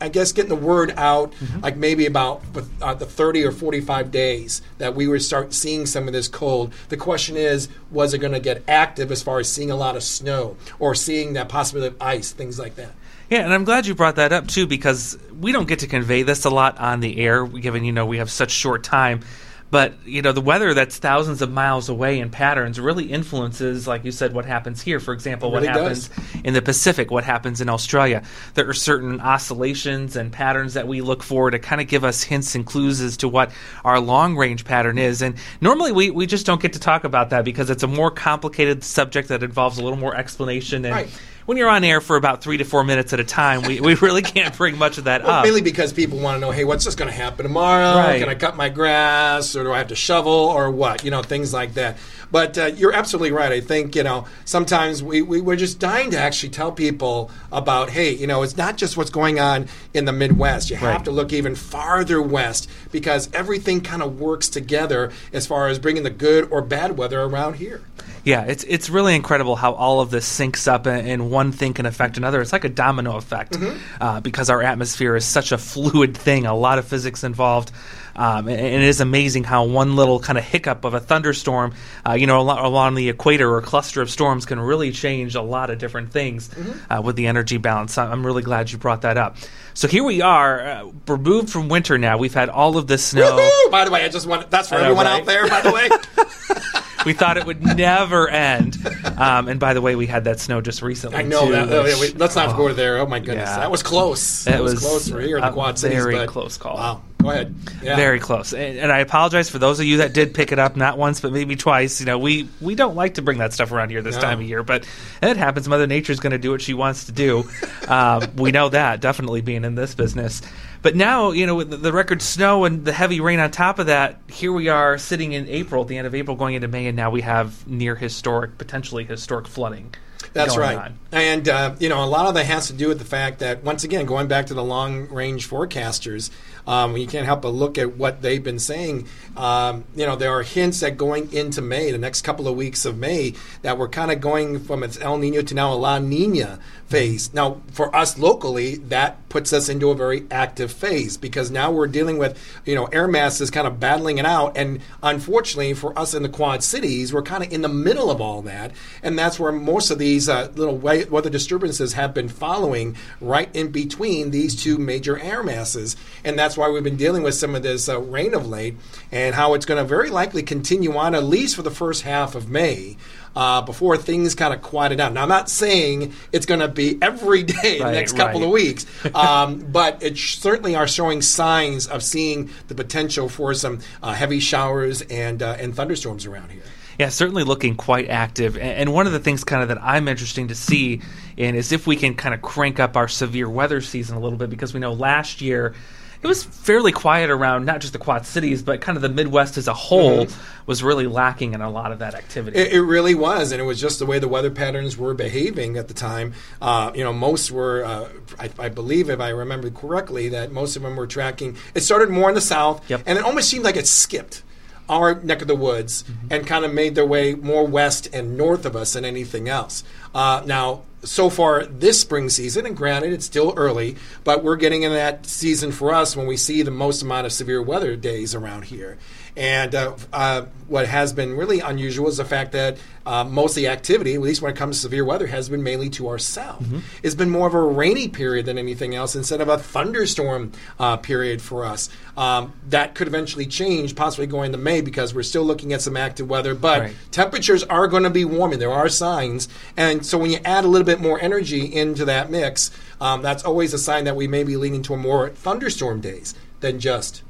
I 0.00 0.08
guess 0.08 0.32
getting 0.32 0.48
the 0.48 0.56
word 0.56 0.92
out, 0.96 1.32
like 1.62 1.76
maybe 1.76 2.06
about 2.06 2.42
uh, 2.80 2.94
the 2.94 3.06
thirty 3.06 3.44
or 3.44 3.52
forty-five 3.52 4.10
days 4.10 4.62
that 4.78 4.94
we 4.94 5.08
would 5.08 5.22
start 5.22 5.52
seeing 5.52 5.86
some 5.86 6.06
of 6.06 6.12
this 6.12 6.28
cold. 6.28 6.72
The 6.88 6.96
question 6.96 7.36
is, 7.36 7.68
was 7.90 8.14
it 8.14 8.18
going 8.18 8.32
to 8.32 8.40
get 8.40 8.62
active 8.68 9.10
as 9.10 9.22
far 9.22 9.38
as 9.38 9.48
seeing 9.50 9.70
a 9.70 9.76
lot 9.76 9.96
of 9.96 10.02
snow 10.02 10.56
or 10.78 10.94
seeing 10.94 11.32
that 11.32 11.48
possibility 11.48 11.94
of 11.94 12.02
ice, 12.02 12.32
things 12.32 12.58
like 12.58 12.76
that? 12.76 12.92
Yeah, 13.28 13.40
and 13.40 13.52
I'm 13.52 13.64
glad 13.64 13.86
you 13.86 13.94
brought 13.96 14.16
that 14.16 14.32
up 14.32 14.46
too 14.46 14.68
because 14.68 15.18
we 15.40 15.50
don't 15.50 15.66
get 15.66 15.80
to 15.80 15.88
convey 15.88 16.22
this 16.22 16.44
a 16.44 16.50
lot 16.50 16.78
on 16.78 17.00
the 17.00 17.18
air, 17.18 17.44
given 17.44 17.84
you 17.84 17.90
know 17.90 18.06
we 18.06 18.18
have 18.18 18.30
such 18.30 18.52
short 18.52 18.84
time. 18.84 19.22
But 19.70 19.94
you 20.04 20.22
know 20.22 20.32
the 20.32 20.40
weather 20.40 20.74
that's 20.74 20.98
thousands 20.98 21.42
of 21.42 21.50
miles 21.50 21.88
away 21.88 22.20
in 22.20 22.30
patterns 22.30 22.78
really 22.78 23.06
influences, 23.06 23.88
like 23.88 24.04
you 24.04 24.12
said, 24.12 24.32
what 24.32 24.44
happens 24.44 24.80
here. 24.80 25.00
For 25.00 25.12
example, 25.12 25.50
what 25.50 25.62
really 25.62 25.68
happens 25.68 26.08
in 26.44 26.54
the 26.54 26.62
Pacific, 26.62 27.10
what 27.10 27.24
happens 27.24 27.60
in 27.60 27.68
Australia. 27.68 28.22
There 28.54 28.68
are 28.68 28.74
certain 28.74 29.20
oscillations 29.20 30.14
and 30.14 30.32
patterns 30.32 30.74
that 30.74 30.86
we 30.86 31.00
look 31.00 31.22
for 31.22 31.50
to 31.50 31.58
kind 31.58 31.80
of 31.80 31.88
give 31.88 32.04
us 32.04 32.22
hints 32.22 32.54
and 32.54 32.64
clues 32.64 33.00
as 33.00 33.16
to 33.18 33.28
what 33.28 33.50
our 33.84 33.98
long 33.98 34.36
range 34.36 34.64
pattern 34.64 34.98
is. 34.98 35.20
And 35.20 35.34
normally 35.60 35.90
we, 35.90 36.10
we 36.10 36.26
just 36.26 36.46
don't 36.46 36.62
get 36.62 36.74
to 36.74 36.80
talk 36.80 37.02
about 37.02 37.30
that 37.30 37.44
because 37.44 37.68
it's 37.68 37.82
a 37.82 37.88
more 37.88 38.10
complicated 38.12 38.84
subject 38.84 39.28
that 39.28 39.42
involves 39.42 39.78
a 39.78 39.82
little 39.82 39.98
more 39.98 40.14
explanation 40.14 40.84
and. 40.84 40.94
Right. 40.94 41.20
When 41.46 41.56
you're 41.56 41.68
on 41.68 41.84
air 41.84 42.00
for 42.00 42.16
about 42.16 42.42
three 42.42 42.56
to 42.56 42.64
four 42.64 42.82
minutes 42.82 43.12
at 43.12 43.20
a 43.20 43.24
time, 43.24 43.62
we, 43.62 43.80
we 43.80 43.94
really 43.94 44.22
can't 44.22 44.56
bring 44.56 44.76
much 44.76 44.98
of 44.98 45.04
that 45.04 45.22
Well, 45.22 45.30
up. 45.30 45.44
mainly 45.44 45.62
because 45.62 45.92
people 45.92 46.18
want 46.18 46.36
to 46.36 46.40
know, 46.40 46.50
hey, 46.50 46.64
what's 46.64 46.84
just 46.84 46.98
going 46.98 47.08
to 47.10 47.16
happen 47.16 47.44
tomorrow? 47.44 47.96
Right. 47.98 48.18
Can 48.18 48.28
I 48.28 48.34
cut 48.34 48.56
my 48.56 48.68
grass, 48.68 49.54
or 49.54 49.62
do 49.62 49.72
I 49.72 49.78
have 49.78 49.88
to 49.88 49.94
shovel, 49.96 50.32
or 50.32 50.70
what? 50.72 51.04
You 51.04 51.10
know, 51.12 51.22
things 51.22 51.52
like 51.52 51.74
that. 51.74 51.98
But 52.32 52.58
uh, 52.58 52.64
you're 52.66 52.92
absolutely 52.92 53.30
right. 53.30 53.52
I 53.52 53.60
think 53.60 53.94
you 53.94 54.02
know 54.02 54.26
sometimes 54.44 55.00
we, 55.00 55.22
we 55.22 55.40
we're 55.40 55.54
just 55.54 55.78
dying 55.78 56.10
to 56.10 56.18
actually 56.18 56.48
tell 56.48 56.72
people 56.72 57.30
about, 57.52 57.90
hey, 57.90 58.10
you 58.12 58.26
know, 58.26 58.42
it's 58.42 58.56
not 58.56 58.76
just 58.76 58.96
what's 58.96 59.10
going 59.10 59.38
on 59.38 59.68
in 59.94 60.06
the 60.06 60.12
Midwest. 60.12 60.68
You 60.68 60.74
have 60.76 60.86
Right. 60.96 61.04
to 61.04 61.12
look 61.12 61.32
even 61.32 61.54
farther 61.54 62.20
west 62.20 62.68
because 62.90 63.30
everything 63.32 63.80
kind 63.80 64.02
of 64.02 64.18
works 64.18 64.48
together 64.48 65.12
as 65.32 65.46
far 65.46 65.68
as 65.68 65.78
bringing 65.78 66.02
the 66.02 66.10
good 66.10 66.48
or 66.50 66.62
bad 66.62 66.98
weather 66.98 67.20
around 67.22 67.54
here. 67.54 67.82
Yeah, 68.24 68.42
it's 68.42 68.64
it's 68.64 68.90
really 68.90 69.14
incredible 69.14 69.54
how 69.54 69.74
all 69.74 70.00
of 70.00 70.10
this 70.10 70.26
syncs 70.28 70.66
up 70.66 70.86
and, 70.86 71.06
and 71.06 71.30
one 71.30 71.35
thing 71.52 71.74
can 71.74 71.86
affect 71.86 72.16
another. 72.16 72.40
It's 72.40 72.52
like 72.52 72.64
a 72.64 72.68
domino 72.68 73.16
effect 73.16 73.52
Mm-hmm. 73.52 74.02
uh, 74.02 74.20
because 74.20 74.50
our 74.50 74.62
atmosphere 74.62 75.14
is 75.16 75.24
such 75.24 75.52
a 75.52 75.58
fluid 75.58 76.16
thing, 76.16 76.46
a 76.46 76.54
lot 76.54 76.78
of 76.78 76.86
physics 76.86 77.22
involved. 77.24 77.70
Um, 78.14 78.48
and, 78.48 78.58
and 78.58 78.82
it 78.82 78.88
is 78.88 79.00
amazing 79.02 79.44
how 79.44 79.64
one 79.66 79.94
little 79.94 80.18
kind 80.20 80.38
of 80.38 80.44
hiccup 80.44 80.84
of 80.84 80.94
a 80.94 81.00
thunderstorm, 81.00 81.74
uh, 82.08 82.14
you 82.14 82.26
know, 82.26 82.36
al- 82.48 82.66
along 82.66 82.94
the 82.94 83.10
equator 83.10 83.52
or 83.54 83.60
cluster 83.60 84.00
of 84.00 84.08
storms 84.10 84.46
can 84.46 84.58
really 84.58 84.90
change 84.90 85.34
a 85.34 85.42
lot 85.42 85.68
of 85.70 85.78
different 85.78 86.12
things 86.12 86.48
Mm-hmm. 86.48 86.92
uh, 86.92 87.00
with 87.02 87.16
the 87.16 87.26
energy 87.26 87.58
balance. 87.58 87.98
I'm 87.98 88.24
really 88.24 88.42
glad 88.42 88.72
you 88.72 88.78
brought 88.78 89.02
that 89.02 89.18
up. 89.18 89.36
So 89.74 89.86
here 89.88 90.02
we 90.04 90.22
are, 90.22 90.60
uh, 90.66 90.90
removed 91.06 91.50
from 91.50 91.68
winter 91.68 91.98
now. 91.98 92.16
We've 92.16 92.32
had 92.32 92.48
all 92.48 92.78
of 92.78 92.86
this 92.86 93.04
snow. 93.04 93.36
Woohoo! 93.36 93.70
By 93.70 93.84
the 93.84 93.90
way, 93.90 94.04
I 94.04 94.08
just 94.08 94.26
want 94.26 94.50
that's 94.50 94.70
for 94.70 94.76
everyone 94.76 95.04
right? 95.04 95.20
out 95.20 95.26
there. 95.26 95.46
By 95.48 95.60
the 95.60 95.72
way. 95.72 95.88
we 97.06 97.14
thought 97.14 97.38
it 97.38 97.46
would 97.46 97.62
never 97.64 98.28
end. 98.28 98.76
Um, 99.16 99.48
and 99.48 99.58
by 99.58 99.72
the 99.72 99.80
way, 99.80 99.96
we 99.96 100.06
had 100.06 100.24
that 100.24 100.40
snow 100.40 100.60
just 100.60 100.82
recently. 100.82 101.16
I 101.18 101.22
know 101.22 101.46
too, 101.46 101.52
that. 101.52 101.72
oh, 101.72 101.86
yeah, 101.86 101.98
which- 101.98 102.00
wait, 102.12 102.18
let's 102.18 102.36
not 102.36 102.54
go 102.56 102.70
there. 102.74 102.98
Oh 102.98 103.06
my 103.06 103.18
goodness, 103.20 103.48
Yeah. 103.48 103.60
that 103.60 103.70
was 103.70 103.82
close. 103.82 104.44
That 104.44 104.52
That 104.52 104.62
was, 104.62 104.74
was 104.74 104.82
close 104.84 105.08
for 105.08 105.20
here 105.20 105.38
in 105.38 105.42
the 105.44 105.50
Quad 105.52 105.78
Cities. 105.78 105.96
very 106.02 106.16
but- 106.16 106.28
close 106.28 106.58
call. 106.58 106.76
Wow. 106.76 107.02
Go 107.22 107.30
ahead. 107.30 107.54
Yeah. 107.82 107.96
Very 107.96 108.20
close, 108.20 108.52
and, 108.52 108.78
and 108.78 108.92
I 108.92 108.98
apologize 108.98 109.48
for 109.50 109.58
those 109.58 109.80
of 109.80 109.86
you 109.86 109.96
that 109.96 110.12
did 110.12 110.32
pick 110.34 110.52
it 110.52 110.58
up, 110.60 110.76
not 110.76 110.96
once 110.98 111.20
but 111.20 111.32
maybe 111.32 111.56
twice. 111.56 111.98
You 111.98 112.06
know, 112.06 112.18
we 112.18 112.46
we 112.60 112.74
don't 112.76 112.94
like 112.94 113.14
to 113.14 113.22
bring 113.22 113.38
that 113.38 113.52
stuff 113.52 113.72
around 113.72 113.90
here 113.90 114.00
this 114.02 114.14
No. 114.16 114.20
time 114.20 114.40
of 114.40 114.46
year, 114.46 114.62
but 114.62 114.86
it 115.22 115.36
happens. 115.36 115.66
Mother 115.66 115.86
Nature's 115.88 116.20
going 116.20 116.32
to 116.32 116.38
do 116.38 116.50
what 116.52 116.60
she 116.62 116.74
wants 116.74 117.06
to 117.06 117.12
do. 117.12 117.48
um, 117.88 118.22
we 118.36 118.52
know 118.52 118.68
that 118.68 119.00
definitely 119.00 119.40
being 119.40 119.64
in 119.64 119.74
this 119.74 119.94
business. 119.94 120.40
But 120.86 120.94
now, 120.94 121.32
you 121.32 121.46
know, 121.46 121.56
with 121.56 121.70
the, 121.70 121.78
the 121.78 121.92
record 121.92 122.22
snow 122.22 122.64
and 122.64 122.84
the 122.84 122.92
heavy 122.92 123.18
rain 123.18 123.40
on 123.40 123.50
top 123.50 123.80
of 123.80 123.86
that, 123.86 124.20
here 124.28 124.52
we 124.52 124.68
are 124.68 124.98
sitting 124.98 125.32
in 125.32 125.48
April, 125.48 125.82
at 125.82 125.88
the 125.88 125.98
end 125.98 126.06
of 126.06 126.14
April, 126.14 126.36
going 126.36 126.54
into 126.54 126.68
May, 126.68 126.86
and 126.86 126.96
now 126.96 127.10
we 127.10 127.22
have 127.22 127.66
near 127.66 127.96
historic, 127.96 128.56
potentially 128.56 129.02
historic 129.02 129.48
flooding. 129.48 129.92
That's 130.36 130.56
right. 130.56 130.76
on. 130.76 130.98
And, 131.12 131.48
uh, 131.48 131.74
you 131.78 131.88
know, 131.88 132.04
a 132.04 132.06
lot 132.06 132.26
of 132.26 132.34
that 132.34 132.46
has 132.46 132.66
to 132.66 132.72
do 132.72 132.88
with 132.88 132.98
the 132.98 133.04
fact 133.04 133.38
that, 133.38 133.64
once 133.64 133.84
again, 133.84 134.06
going 134.06 134.28
back 134.28 134.46
to 134.46 134.54
the 134.54 134.64
long 134.64 135.08
range 135.08 135.48
forecasters, 135.48 136.30
um, 136.66 136.96
you 136.96 137.06
can't 137.06 137.24
help 137.26 137.42
but 137.42 137.50
look 137.50 137.78
at 137.78 137.96
what 137.96 138.22
they've 138.22 138.42
been 138.42 138.58
saying. 138.58 139.06
Um, 139.36 139.84
you 139.94 140.04
know, 140.04 140.16
there 140.16 140.32
are 140.32 140.42
hints 140.42 140.80
that 140.80 140.96
going 140.96 141.32
into 141.32 141.62
May, 141.62 141.90
the 141.92 141.98
next 141.98 142.22
couple 142.22 142.48
of 142.48 142.56
weeks 142.56 142.84
of 142.84 142.98
May, 142.98 143.34
that 143.62 143.78
we're 143.78 143.88
kind 143.88 144.10
of 144.10 144.20
going 144.20 144.58
from 144.60 144.82
its 144.82 145.00
El 145.00 145.18
Nino 145.18 145.42
to 145.42 145.54
now 145.54 145.72
a 145.72 145.76
La 145.76 145.98
Nina 145.98 146.58
phase. 146.86 147.32
Now, 147.32 147.60
for 147.72 147.94
us 147.94 148.18
locally, 148.18 148.76
that 148.76 149.28
puts 149.28 149.52
us 149.52 149.68
into 149.68 149.90
a 149.90 149.94
very 149.94 150.26
active 150.30 150.72
phase 150.72 151.16
because 151.16 151.50
now 151.50 151.70
we're 151.70 151.86
dealing 151.86 152.18
with, 152.18 152.38
you 152.64 152.74
know, 152.74 152.86
air 152.86 153.08
masses 153.08 153.50
kind 153.50 153.66
of 153.66 153.78
battling 153.78 154.18
it 154.18 154.26
out. 154.26 154.56
And 154.56 154.80
unfortunately, 155.02 155.74
for 155.74 155.96
us 155.98 156.14
in 156.14 156.22
the 156.22 156.28
Quad 156.28 156.62
Cities, 156.62 157.12
we're 157.12 157.22
kind 157.22 157.44
of 157.44 157.52
in 157.52 157.62
the 157.62 157.68
middle 157.68 158.10
of 158.10 158.20
all 158.20 158.42
that. 158.42 158.72
And 159.02 159.18
that's 159.18 159.38
where 159.38 159.52
most 159.52 159.90
of 159.90 159.98
these 159.98 160.25
uh, 160.28 160.50
little 160.54 160.76
weather 160.76 161.30
disturbances 161.30 161.92
have 161.94 162.14
been 162.14 162.28
following 162.28 162.96
right 163.20 163.48
in 163.54 163.70
between 163.70 164.30
these 164.30 164.60
two 164.60 164.78
major 164.78 165.18
air 165.18 165.42
masses. 165.42 165.96
And 166.24 166.38
that's 166.38 166.56
why 166.56 166.68
we've 166.68 166.84
been 166.84 166.96
dealing 166.96 167.22
with 167.22 167.34
some 167.34 167.54
of 167.54 167.62
this 167.62 167.88
uh, 167.88 168.00
rain 168.00 168.34
of 168.34 168.46
late 168.46 168.76
and 169.10 169.34
how 169.34 169.54
it's 169.54 169.66
going 169.66 169.82
to 169.82 169.88
very 169.88 170.10
likely 170.10 170.42
continue 170.42 170.96
on 170.96 171.14
at 171.14 171.24
least 171.24 171.56
for 171.56 171.62
the 171.62 171.70
first 171.70 172.02
half 172.02 172.34
of 172.34 172.48
May. 172.48 172.96
Uh, 173.34 173.60
before 173.60 173.98
things 173.98 174.34
kind 174.34 174.54
of 174.54 174.62
quieted 174.62 174.96
down. 174.96 175.12
Now, 175.12 175.24
I'm 175.24 175.28
not 175.28 175.50
saying 175.50 176.14
it's 176.32 176.46
going 176.46 176.60
to 176.60 176.68
be 176.68 176.96
every 177.02 177.42
day 177.42 177.80
the 177.80 177.92
next 177.92 178.16
couple 178.16 178.40
right. 178.40 178.46
of 178.46 178.50
weeks, 178.50 178.86
um, 179.14 179.58
but 179.58 180.02
it 180.02 180.16
sh- 180.16 180.38
certainly 180.38 180.74
are 180.74 180.88
showing 180.88 181.20
signs 181.20 181.86
of 181.86 182.02
seeing 182.02 182.48
the 182.68 182.74
potential 182.74 183.28
for 183.28 183.52
some 183.52 183.80
uh, 184.02 184.14
heavy 184.14 184.40
showers 184.40 185.02
and 185.02 185.42
uh, 185.42 185.54
and 185.58 185.76
thunderstorms 185.76 186.24
around 186.24 186.50
here. 186.50 186.62
Yeah, 186.98 187.08
certainly 187.10 187.44
looking 187.44 187.76
quite 187.76 188.08
active. 188.08 188.56
And 188.56 188.92
one 188.92 189.06
of 189.06 189.12
the 189.12 189.20
things 189.20 189.44
kind 189.44 189.62
of 189.62 189.68
that 189.68 189.82
I'm 189.82 190.08
interesting 190.08 190.48
to 190.48 190.54
see 190.54 191.00
in 191.36 191.54
is 191.54 191.72
if 191.72 191.86
we 191.86 191.96
can 191.96 192.14
kind 192.14 192.34
of 192.34 192.42
crank 192.42 192.80
up 192.80 192.96
our 192.96 193.08
severe 193.08 193.48
weather 193.48 193.80
season 193.80 194.16
a 194.16 194.20
little 194.20 194.38
bit 194.38 194.48
because 194.50 194.72
we 194.72 194.80
know 194.80 194.92
last 194.92 195.40
year 195.40 195.74
it 196.22 196.26
was 196.26 196.42
fairly 196.42 196.92
quiet 196.92 197.28
around 197.28 197.66
not 197.66 197.80
just 197.80 197.92
the 197.92 197.98
Quad 197.98 198.24
Cities, 198.26 198.62
but 198.62 198.80
kind 198.80 198.96
of 198.96 199.02
the 199.02 199.08
Midwest 199.10 199.58
as 199.58 199.68
a 199.68 199.74
whole 199.74 200.26
was 200.64 200.82
really 200.82 201.06
lacking 201.06 201.52
in 201.52 201.60
a 201.60 201.70
lot 201.70 201.92
of 201.92 201.98
that 201.98 202.14
activity. 202.14 202.58
It, 202.58 202.72
it 202.72 202.80
really 202.82 203.14
was, 203.14 203.52
and 203.52 203.60
it 203.60 203.64
was 203.64 203.78
just 203.78 203.98
the 203.98 204.06
way 204.06 204.18
the 204.18 204.26
weather 204.26 204.50
patterns 204.50 204.96
were 204.96 205.12
behaving 205.12 205.76
at 205.76 205.88
the 205.88 205.94
time. 205.94 206.32
Uh, 206.60 206.90
you 206.94 207.04
know, 207.04 207.12
most 207.12 207.50
were, 207.52 207.84
uh, 207.84 208.08
I, 208.40 208.50
I 208.58 208.68
believe, 208.70 209.10
if 209.10 209.20
I 209.20 209.28
remember 209.28 209.70
correctly, 209.70 210.30
that 210.30 210.50
most 210.50 210.74
of 210.74 210.82
them 210.82 210.96
were 210.96 211.06
tracking. 211.06 211.58
It 211.74 211.82
started 211.82 212.08
more 212.08 212.30
in 212.30 212.34
the 212.34 212.40
south, 212.40 212.88
Yep. 212.90 213.02
and 213.06 213.18
it 213.18 213.24
almost 213.24 213.50
seemed 213.50 213.64
like 213.64 213.76
it 213.76 213.86
skipped 213.86 214.42
our 214.88 215.14
neck 215.22 215.42
of 215.42 215.48
the 215.48 215.56
woods 215.56 216.04
and 216.30 216.46
kind 216.46 216.64
of 216.64 216.72
made 216.72 216.94
their 216.94 217.06
way 217.06 217.34
more 217.34 217.66
west 217.66 218.08
and 218.12 218.36
north 218.36 218.64
of 218.64 218.76
us 218.76 218.92
than 218.92 219.04
anything 219.04 219.48
else. 219.48 219.84
Uh, 220.14 220.42
now, 220.46 220.82
so 221.02 221.30
far 221.30 221.64
this 221.66 222.00
spring 222.00 222.28
season, 222.28 222.66
and 222.66 222.76
granted 222.76 223.12
it's 223.12 223.26
still 223.26 223.54
early, 223.56 223.96
but 224.24 224.42
we're 224.42 224.56
getting 224.56 224.82
in 224.82 224.92
that 224.92 225.26
season 225.26 225.72
for 225.72 225.92
us 225.92 226.16
when 226.16 226.26
we 226.26 226.36
see 226.36 226.62
the 226.62 226.70
most 226.70 227.02
amount 227.02 227.26
of 227.26 227.32
severe 227.32 227.62
weather 227.62 227.96
days 227.96 228.34
around 228.34 228.64
here. 228.64 228.98
And 229.36 229.74
uh, 229.74 229.96
uh, 230.12 230.46
what 230.66 230.86
has 230.88 231.12
been 231.12 231.36
really 231.36 231.60
unusual 231.60 232.08
is 232.08 232.16
the 232.16 232.24
fact 232.24 232.52
that 232.52 232.78
uh, 233.04 233.22
most 233.22 233.52
of 233.52 233.56
the 233.56 233.68
activity, 233.68 234.14
at 234.14 234.20
least 234.20 234.40
when 234.40 234.52
it 234.52 234.56
comes 234.56 234.76
to 234.76 234.82
severe 234.82 235.04
weather, 235.04 235.26
has 235.26 235.48
been 235.48 235.62
mainly 235.62 235.90
to 235.90 236.08
our 236.08 236.18
south. 236.18 236.62
Mm-hmm. 236.62 236.78
It's 237.02 237.14
been 237.14 237.30
more 237.30 237.46
of 237.46 237.54
a 237.54 237.60
rainy 237.60 238.08
period 238.08 238.46
than 238.46 238.56
anything 238.58 238.94
else 238.94 239.14
instead 239.14 239.40
of 239.40 239.48
a 239.48 239.58
thunderstorm 239.58 240.52
uh, 240.78 240.96
period 240.96 241.42
for 241.42 241.64
us. 241.64 241.90
Um, 242.16 242.54
that 242.70 242.94
could 242.94 243.06
eventually 243.06 243.46
change, 243.46 243.94
possibly 243.94 244.26
going 244.26 244.52
to 244.52 244.58
May, 244.58 244.80
because 244.80 245.14
we're 245.14 245.22
still 245.22 245.44
looking 245.44 245.72
at 245.72 245.82
some 245.82 245.96
active 245.96 246.28
weather. 246.28 246.54
But 246.54 246.80
right. 246.80 246.94
temperatures 247.10 247.62
are 247.64 247.86
going 247.88 248.04
to 248.04 248.10
be 248.10 248.24
warming. 248.24 248.58
There 248.58 248.72
are 248.72 248.88
signs. 248.88 249.48
And 249.76 250.04
so 250.04 250.16
when 250.18 250.30
you 250.30 250.38
add 250.44 250.64
a 250.64 250.68
little 250.68 250.86
bit 250.86 251.00
more 251.00 251.20
energy 251.20 251.64
into 251.64 252.06
that 252.06 252.30
mix, 252.30 252.70
um, 253.00 253.20
that's 253.20 253.44
always 253.44 253.74
a 253.74 253.78
sign 253.78 254.04
that 254.04 254.16
we 254.16 254.26
may 254.26 254.44
be 254.44 254.56
leaning 254.56 254.82
toward 254.82 255.00
more 255.00 255.28
thunderstorm 255.28 256.00
days 256.00 256.34
than 256.60 256.80
just 256.80 257.22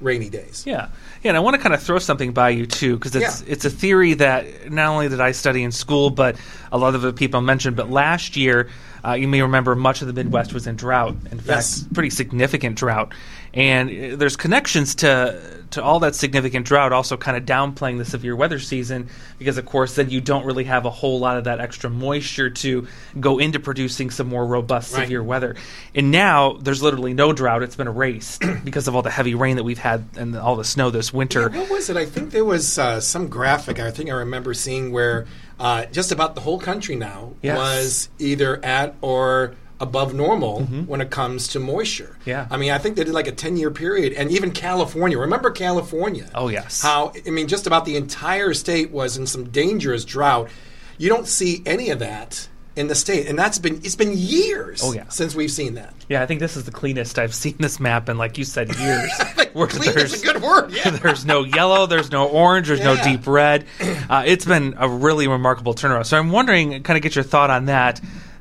rainy 0.00 0.28
days. 0.28 0.64
Yeah. 0.66 0.88
Yeah, 1.22 1.30
and 1.30 1.36
I 1.36 1.40
want 1.40 1.56
to 1.56 1.62
kind 1.62 1.74
of 1.74 1.82
throw 1.82 1.98
something 1.98 2.32
by 2.32 2.50
you 2.50 2.66
too, 2.66 2.96
because 2.96 3.16
it's 3.16 3.42
yeah. 3.42 3.52
it's 3.52 3.64
a 3.64 3.70
theory 3.70 4.14
that 4.14 4.70
not 4.70 4.88
only 4.88 5.08
did 5.08 5.20
I 5.20 5.32
study 5.32 5.62
in 5.62 5.72
school, 5.72 6.10
but 6.10 6.36
a 6.70 6.78
lot 6.78 6.94
of 6.94 7.02
the 7.02 7.12
people 7.12 7.40
mentioned. 7.40 7.76
But 7.76 7.90
last 7.90 8.36
year, 8.36 8.68
uh, 9.04 9.12
you 9.12 9.26
may 9.26 9.42
remember 9.42 9.74
much 9.74 10.02
of 10.02 10.06
the 10.06 10.12
Midwest 10.12 10.52
was 10.52 10.66
in 10.66 10.76
drought. 10.76 11.16
In 11.30 11.38
fact, 11.38 11.48
yes. 11.48 11.86
pretty 11.92 12.10
significant 12.10 12.76
drought. 12.76 13.12
And 13.56 14.12
uh, 14.12 14.16
there's 14.16 14.36
connections 14.36 14.94
to 14.96 15.56
to 15.70 15.82
all 15.82 15.98
that 16.00 16.14
significant 16.14 16.64
drought, 16.64 16.92
also 16.92 17.16
kind 17.16 17.36
of 17.36 17.44
downplaying 17.44 17.98
the 17.98 18.04
severe 18.04 18.36
weather 18.36 18.58
season, 18.58 19.08
because 19.38 19.58
of 19.58 19.66
course 19.66 19.96
then 19.96 20.10
you 20.10 20.20
don't 20.20 20.44
really 20.44 20.64
have 20.64 20.84
a 20.84 20.90
whole 20.90 21.18
lot 21.18 21.38
of 21.38 21.44
that 21.44 21.58
extra 21.58 21.90
moisture 21.90 22.50
to 22.50 22.86
go 23.18 23.38
into 23.38 23.58
producing 23.58 24.10
some 24.10 24.28
more 24.28 24.46
robust 24.46 24.94
right. 24.94 25.02
severe 25.02 25.22
weather. 25.22 25.56
And 25.94 26.10
now 26.10 26.52
there's 26.52 26.82
literally 26.82 27.14
no 27.14 27.32
drought; 27.32 27.62
it's 27.62 27.76
been 27.76 27.88
erased 27.88 28.42
because 28.64 28.88
of 28.88 28.94
all 28.94 29.02
the 29.02 29.10
heavy 29.10 29.34
rain 29.34 29.56
that 29.56 29.64
we've 29.64 29.78
had 29.78 30.04
and 30.16 30.36
all 30.36 30.56
the 30.56 30.64
snow 30.64 30.90
this 30.90 31.12
winter. 31.12 31.50
Yeah, 31.52 31.60
what 31.60 31.70
was 31.70 31.90
it? 31.90 31.96
I 31.96 32.04
think 32.04 32.30
there 32.30 32.44
was 32.44 32.78
uh, 32.78 33.00
some 33.00 33.28
graphic. 33.28 33.80
I 33.80 33.90
think 33.90 34.10
I 34.10 34.14
remember 34.14 34.52
seeing 34.52 34.92
where 34.92 35.26
uh, 35.58 35.86
just 35.86 36.12
about 36.12 36.34
the 36.34 36.42
whole 36.42 36.60
country 36.60 36.96
now 36.96 37.32
yes. 37.42 37.56
was 37.56 38.08
either 38.18 38.62
at 38.62 38.94
or 39.00 39.54
above 39.80 40.14
normal 40.14 40.60
mm-hmm. 40.60 40.82
when 40.82 41.00
it 41.00 41.10
comes 41.10 41.48
to 41.48 41.60
moisture. 41.60 42.16
Yeah. 42.24 42.46
I 42.50 42.56
mean, 42.56 42.70
I 42.70 42.78
think 42.78 42.96
they 42.96 43.04
did 43.04 43.12
like 43.12 43.26
a 43.26 43.32
10 43.32 43.56
year 43.56 43.70
period. 43.70 44.12
And 44.12 44.30
even 44.30 44.50
California, 44.52 45.18
remember 45.18 45.50
California? 45.50 46.28
Oh, 46.34 46.48
yes. 46.48 46.82
How, 46.82 47.12
I 47.26 47.30
mean, 47.30 47.48
just 47.48 47.66
about 47.66 47.84
the 47.84 47.96
entire 47.96 48.54
state 48.54 48.90
was 48.90 49.16
in 49.16 49.26
some 49.26 49.50
dangerous 49.50 50.04
drought. 50.04 50.48
You 50.98 51.08
don't 51.08 51.26
see 51.26 51.62
any 51.66 51.90
of 51.90 51.98
that 51.98 52.48
in 52.76 52.88
the 52.88 52.94
state, 52.94 53.26
and 53.26 53.38
that's 53.38 53.58
been 53.58 53.76
it's 53.76 53.96
been 53.96 54.12
years. 54.14 54.82
Oh 54.84 54.92
yeah, 54.92 55.08
since 55.08 55.34
we've 55.34 55.50
seen 55.50 55.74
that. 55.74 55.94
Yeah, 56.10 56.22
I 56.22 56.26
think 56.26 56.40
this 56.40 56.56
is 56.56 56.64
the 56.64 56.70
cleanest 56.70 57.18
I've 57.18 57.34
seen 57.34 57.56
this 57.58 57.80
map 57.80 58.08
in, 58.08 58.18
like 58.18 58.38
you 58.38 58.44
said, 58.44 58.74
years. 58.76 59.10
Clean 59.56 59.98
is 59.98 60.22
a 60.22 60.24
good 60.24 60.42
word. 60.42 60.70
Yeah. 60.70 60.90
there's 61.02 61.24
no 61.24 61.42
yellow, 61.42 61.86
there's 61.86 62.10
no 62.10 62.28
orange, 62.28 62.68
there's 62.68 62.80
yeah. 62.80 62.94
no 62.94 63.02
deep 63.02 63.26
red. 63.26 63.64
Uh, 63.80 64.22
it's 64.26 64.44
been 64.44 64.74
a 64.76 64.86
really 64.86 65.28
remarkable 65.28 65.74
turnaround. 65.74 66.04
So 66.04 66.18
I'm 66.18 66.30
wondering, 66.30 66.82
kind 66.82 66.98
of 66.98 67.02
get 67.02 67.14
your 67.14 67.24
thought 67.24 67.48
on 67.48 67.64
that 67.64 67.98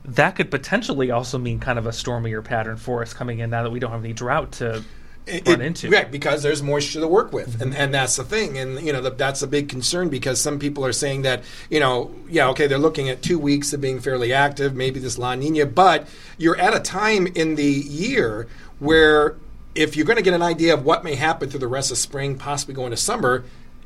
that 0.08 0.36
could 0.36 0.52
potentially 0.52 1.12
also 1.12 1.38
mean 1.38 1.60
kind 1.60 1.80
of 1.80 1.86
a 1.86 1.94
stormier 1.94 2.42
pattern 2.42 2.78
for 2.78 3.02
us 3.02 3.14
coming 3.14 3.40
in 3.40 3.50
now 3.50 3.64
that 3.64 3.72
we 3.72 3.80
don't 3.80 3.92
have 3.92 4.04
any 4.04 4.14
drought 4.14 4.52
to 4.54 4.84
it, 5.26 5.48
run 5.48 5.62
into. 5.62 5.90
Right, 5.90 6.12
because 6.12 6.44
there's 6.44 6.62
moisture 6.62 7.00
to 7.00 7.08
work 7.08 7.34
with, 7.34 7.54
mm-hmm. 7.54 7.64
and, 7.64 7.76
and 7.76 7.94
that's 7.94 8.16
the 8.16 8.24
thing, 8.24 8.58
and 8.58 8.82
you 8.82 8.94
know 8.94 9.02
the, 9.02 9.10
that's 9.10 9.42
a 9.42 9.48
big 9.48 9.70
concern 9.70 10.10
because 10.10 10.40
some 10.40 10.60
people 10.60 10.86
are 10.86 10.94
saying 10.94 11.24
that 11.24 11.44
you 11.70 11.80
know 11.80 12.14
yeah 12.30 12.50
okay 12.50 12.68
they're 12.68 12.78
looking 12.78 13.10
at 13.10 13.22
two 13.22 13.40
weeks 13.40 13.74
of 13.74 13.82
being 13.82 14.00
fairly 14.00 14.32
active, 14.32 14.76
maybe 14.76 15.00
this 15.00 15.18
La 15.18 15.36
Nina, 15.36 15.66
but 15.66 16.08
you're 16.38 16.58
at 16.58 16.76
a 16.76 16.80
time 16.80 17.28
in 17.28 17.56
the 17.56 17.64
year 17.64 18.48
where 18.80 19.36
if 19.74 19.96
you're 19.96 20.06
going 20.06 20.18
to 20.18 20.24
get 20.24 20.34
an 20.34 20.42
idea 20.42 20.74
of 20.74 20.86
what 20.86 21.04
may 21.04 21.16
happen 21.16 21.50
through 21.50 21.60
the 21.60 21.68
rest 21.68 21.92
of 21.92 21.98
spring, 21.98 22.38
possibly 22.38 22.74
going 22.74 22.92
to 22.92 22.98
summer, 22.98 23.44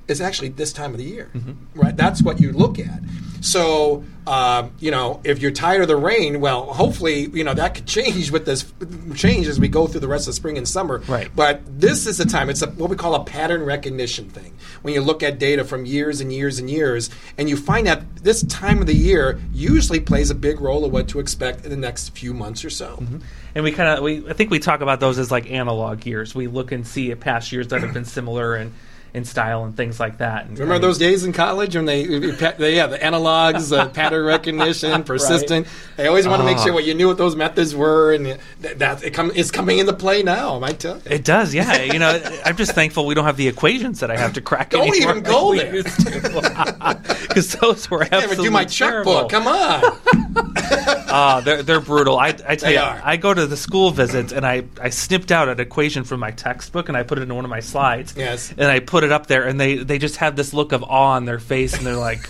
is 0.10 0.22
actually 0.22 0.50
this 0.50 0.74
time 0.74 0.92
of 0.92 0.98
the 0.98 1.04
year, 1.04 1.30
mm-hmm. 1.34 1.80
right? 1.80 1.96
That's 1.96 2.22
what 2.22 2.40
you 2.40 2.52
look 2.52 2.80
at. 2.80 3.00
So, 3.42 4.04
um, 4.28 4.72
you 4.80 4.92
know, 4.92 5.22
if 5.24 5.40
you're 5.42 5.52
tired 5.52 5.82
of 5.82 5.88
the 5.88 5.96
rain, 5.96 6.42
well, 6.42 6.66
hopefully, 6.74 7.30
you 7.34 7.44
know, 7.44 7.54
that 7.54 7.76
could 7.76 7.86
change 7.86 8.32
with 8.32 8.46
this 8.46 8.72
change 9.16 9.48
as 9.48 9.60
we 9.60 9.68
go 9.70 9.88
through 9.88 10.02
the 10.02 10.08
rest 10.08 10.28
of 10.28 10.34
spring 10.34 10.58
and 10.58 10.68
summer. 10.68 11.00
Right. 11.08 11.30
But 11.34 11.62
this 11.80 12.06
is 12.06 12.18
the 12.18 12.26
time. 12.26 12.50
It's 12.50 12.62
a, 12.62 12.68
what 12.72 12.90
we 12.90 12.96
call 12.96 13.16
a 13.16 13.24
pattern 13.24 13.64
recognition 13.64 14.30
thing. 14.30 14.54
When 14.82 14.94
you 14.94 15.02
look 15.02 15.24
at 15.24 15.40
data 15.40 15.64
from 15.64 15.86
years 15.86 16.22
and 16.22 16.32
years 16.34 16.60
and 16.60 16.70
years, 16.70 17.10
and 17.38 17.50
you 17.50 17.56
find 17.56 17.88
that 17.88 18.04
this 18.18 18.44
time 18.44 18.82
of 18.82 18.88
the 18.88 18.96
year 18.96 19.40
usually 19.54 20.00
plays 20.00 20.30
a 20.30 20.36
big 20.36 20.60
role 20.60 20.86
of 20.86 20.92
what 20.92 21.08
to 21.10 21.20
expect 21.20 21.64
in 21.64 21.70
the 21.70 21.78
next 21.78 22.10
few 22.10 22.34
months 22.34 22.66
or 22.66 22.70
so. 22.70 22.98
Mm-hmm. 22.98 23.18
And 23.56 23.64
we 23.64 23.72
kind 23.72 23.90
of, 23.90 24.04
we 24.04 24.28
I 24.30 24.34
think 24.34 24.52
we 24.52 24.60
talk 24.60 24.82
about 24.82 25.00
those 25.00 25.18
as 25.18 25.32
like 25.32 25.50
analog 25.50 26.06
years. 26.06 26.36
We 26.36 26.48
look 26.48 26.72
and 26.72 26.86
see 26.86 27.14
past 27.16 27.52
years 27.52 27.70
that 27.70 27.82
have 27.82 27.94
been 27.94 28.06
similar 28.06 28.56
and 28.56 28.74
in 29.14 29.26
style 29.26 29.64
and 29.64 29.76
things 29.76 30.00
like 30.00 30.20
that. 30.20 30.46
And 30.46 30.58
Remember 30.60 30.80
those 30.80 30.98
days 30.98 31.24
in 31.24 31.34
college 31.34 31.76
when 31.76 31.86
they, 31.86 32.06
they 32.06 32.76
yeah, 32.76 32.88
the 32.88 32.98
analogs, 32.98 33.76
uh, 33.76 33.90
pattern 33.94 34.26
recognition, 34.26 35.04
persistent. 35.04 35.66
Right. 35.66 35.98
They 35.98 36.08
always 36.08 36.28
want 36.28 36.42
to 36.42 36.46
make 36.46 36.58
sure 36.60 36.72
ah. 36.72 36.76
what 36.76 36.86
you 36.86 36.94
knew 36.94 37.08
what 37.08 37.18
those 37.18 37.36
methods 37.36 37.76
were, 37.76 38.14
and 38.14 38.40
that, 38.62 38.80
that 38.80 39.04
it 39.04 39.14
come, 39.14 39.32
it's 39.36 39.52
coming 39.52 39.80
into 39.80 39.94
play 39.94 40.24
now. 40.24 40.56
I 40.56 40.60
might 40.60 40.80
tell 40.80 40.98
you. 40.98 41.04
It 41.06 41.24
does, 41.24 41.54
yeah. 41.54 41.82
you 41.82 42.00
know, 42.00 42.22
I'm 42.46 42.56
just 42.56 42.74
thankful 42.74 43.06
we 43.06 43.16
don't 43.16 43.26
have 43.26 43.38
the 43.38 43.48
equations 43.48 44.00
that 44.02 44.12
I 44.12 44.18
have 44.18 44.34
to 44.34 44.42
crack. 44.42 44.70
don't 44.70 44.96
even 44.96 45.22
go 45.22 45.56
there 45.56 45.72
because 45.72 47.54
those 47.56 47.90
were 47.90 48.04
absolutely 48.04 48.46
do 48.46 48.52
my 48.52 48.66
checkbook. 48.66 49.30
Come 49.30 49.48
on. 49.48 50.29
Uh, 50.36 51.42
they're, 51.46 51.64
they're 51.64 51.82
brutal. 51.82 52.18
I, 52.18 52.36
I 52.48 52.56
tell 52.56 52.72
you, 52.72 52.80
I 52.80 53.18
go 53.18 53.34
to 53.34 53.46
the 53.46 53.58
school 53.58 53.92
visits 53.92 54.32
and 54.32 54.46
I, 54.46 54.66
I 54.82 54.90
snipped 54.90 55.32
out 55.32 55.50
an 55.50 55.60
equation 55.60 56.04
from 56.04 56.20
my 56.20 56.32
textbook 56.32 56.90
and 56.90 56.98
I 56.98 57.04
put 57.04 57.18
it 57.18 57.24
in 57.24 57.36
one 57.36 57.46
of 57.46 57.50
my 57.50 57.60
slides. 57.60 58.14
Yes. 58.16 58.52
And 58.52 58.70
I 58.70 58.80
put 58.80 59.04
it 59.04 59.12
up 59.12 59.28
there 59.28 59.48
and 59.48 59.60
they, 59.60 59.78
they 59.78 59.98
just 59.98 60.18
have 60.18 60.36
this 60.36 60.54
look 60.54 60.72
of 60.72 60.84
awe 60.84 61.12
on 61.12 61.26
their 61.26 61.40
face 61.40 61.76
and 61.76 61.86
they're 61.86 61.96
like, 61.96 62.30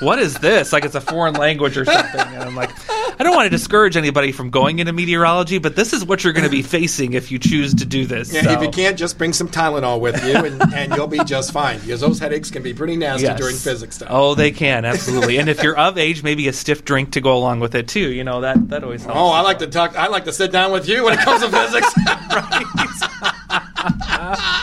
what 0.00 0.18
is 0.18 0.34
this? 0.34 0.72
Like 0.72 0.84
it's 0.84 0.94
a 0.94 1.00
foreign 1.00 1.34
language 1.34 1.76
or 1.76 1.84
something. 1.84 2.20
And 2.20 2.42
I'm 2.42 2.54
like, 2.54 2.70
I 3.18 3.24
don't 3.24 3.34
want 3.34 3.46
to 3.46 3.50
discourage 3.50 3.96
anybody 3.96 4.32
from 4.32 4.50
going 4.50 4.78
into 4.78 4.92
meteorology, 4.92 5.58
but 5.58 5.74
this 5.74 5.92
is 5.92 6.04
what 6.04 6.22
you're 6.22 6.32
going 6.32 6.44
to 6.44 6.50
be 6.50 6.62
facing 6.62 7.14
if 7.14 7.30
you 7.30 7.38
choose 7.38 7.74
to 7.76 7.86
do 7.86 8.04
this. 8.06 8.32
Yeah, 8.32 8.42
so. 8.42 8.50
if 8.52 8.62
you 8.62 8.70
can't, 8.70 8.98
just 8.98 9.16
bring 9.16 9.32
some 9.32 9.48
Tylenol 9.48 10.00
with 10.00 10.22
you, 10.24 10.36
and, 10.36 10.62
and 10.74 10.94
you'll 10.94 11.06
be 11.06 11.22
just 11.24 11.52
fine. 11.52 11.80
Because 11.80 12.00
those 12.00 12.18
headaches 12.18 12.50
can 12.50 12.62
be 12.62 12.74
pretty 12.74 12.96
nasty 12.96 13.26
yes. 13.26 13.38
during 13.38 13.56
physics 13.56 13.98
time. 13.98 14.08
Oh, 14.10 14.34
they 14.34 14.50
can 14.50 14.84
absolutely. 14.84 15.38
and 15.38 15.48
if 15.48 15.62
you're 15.62 15.76
of 15.76 15.96
age, 15.98 16.22
maybe 16.22 16.48
a 16.48 16.52
stiff 16.52 16.84
drink 16.84 17.12
to 17.12 17.20
go 17.20 17.36
along 17.36 17.60
with 17.60 17.74
it 17.74 17.88
too. 17.88 18.12
You 18.12 18.24
know 18.24 18.42
that 18.42 18.68
that 18.68 18.84
always 18.84 19.04
helps. 19.04 19.18
Oh, 19.18 19.28
I 19.30 19.40
like 19.40 19.60
to 19.60 19.66
talk. 19.66 19.96
I 19.96 20.08
like 20.08 20.24
to 20.24 20.32
sit 20.32 20.52
down 20.52 20.72
with 20.72 20.88
you 20.88 21.04
when 21.04 21.14
it 21.14 21.20
comes 21.20 21.42
to 21.42 21.48
physics. 21.48 21.94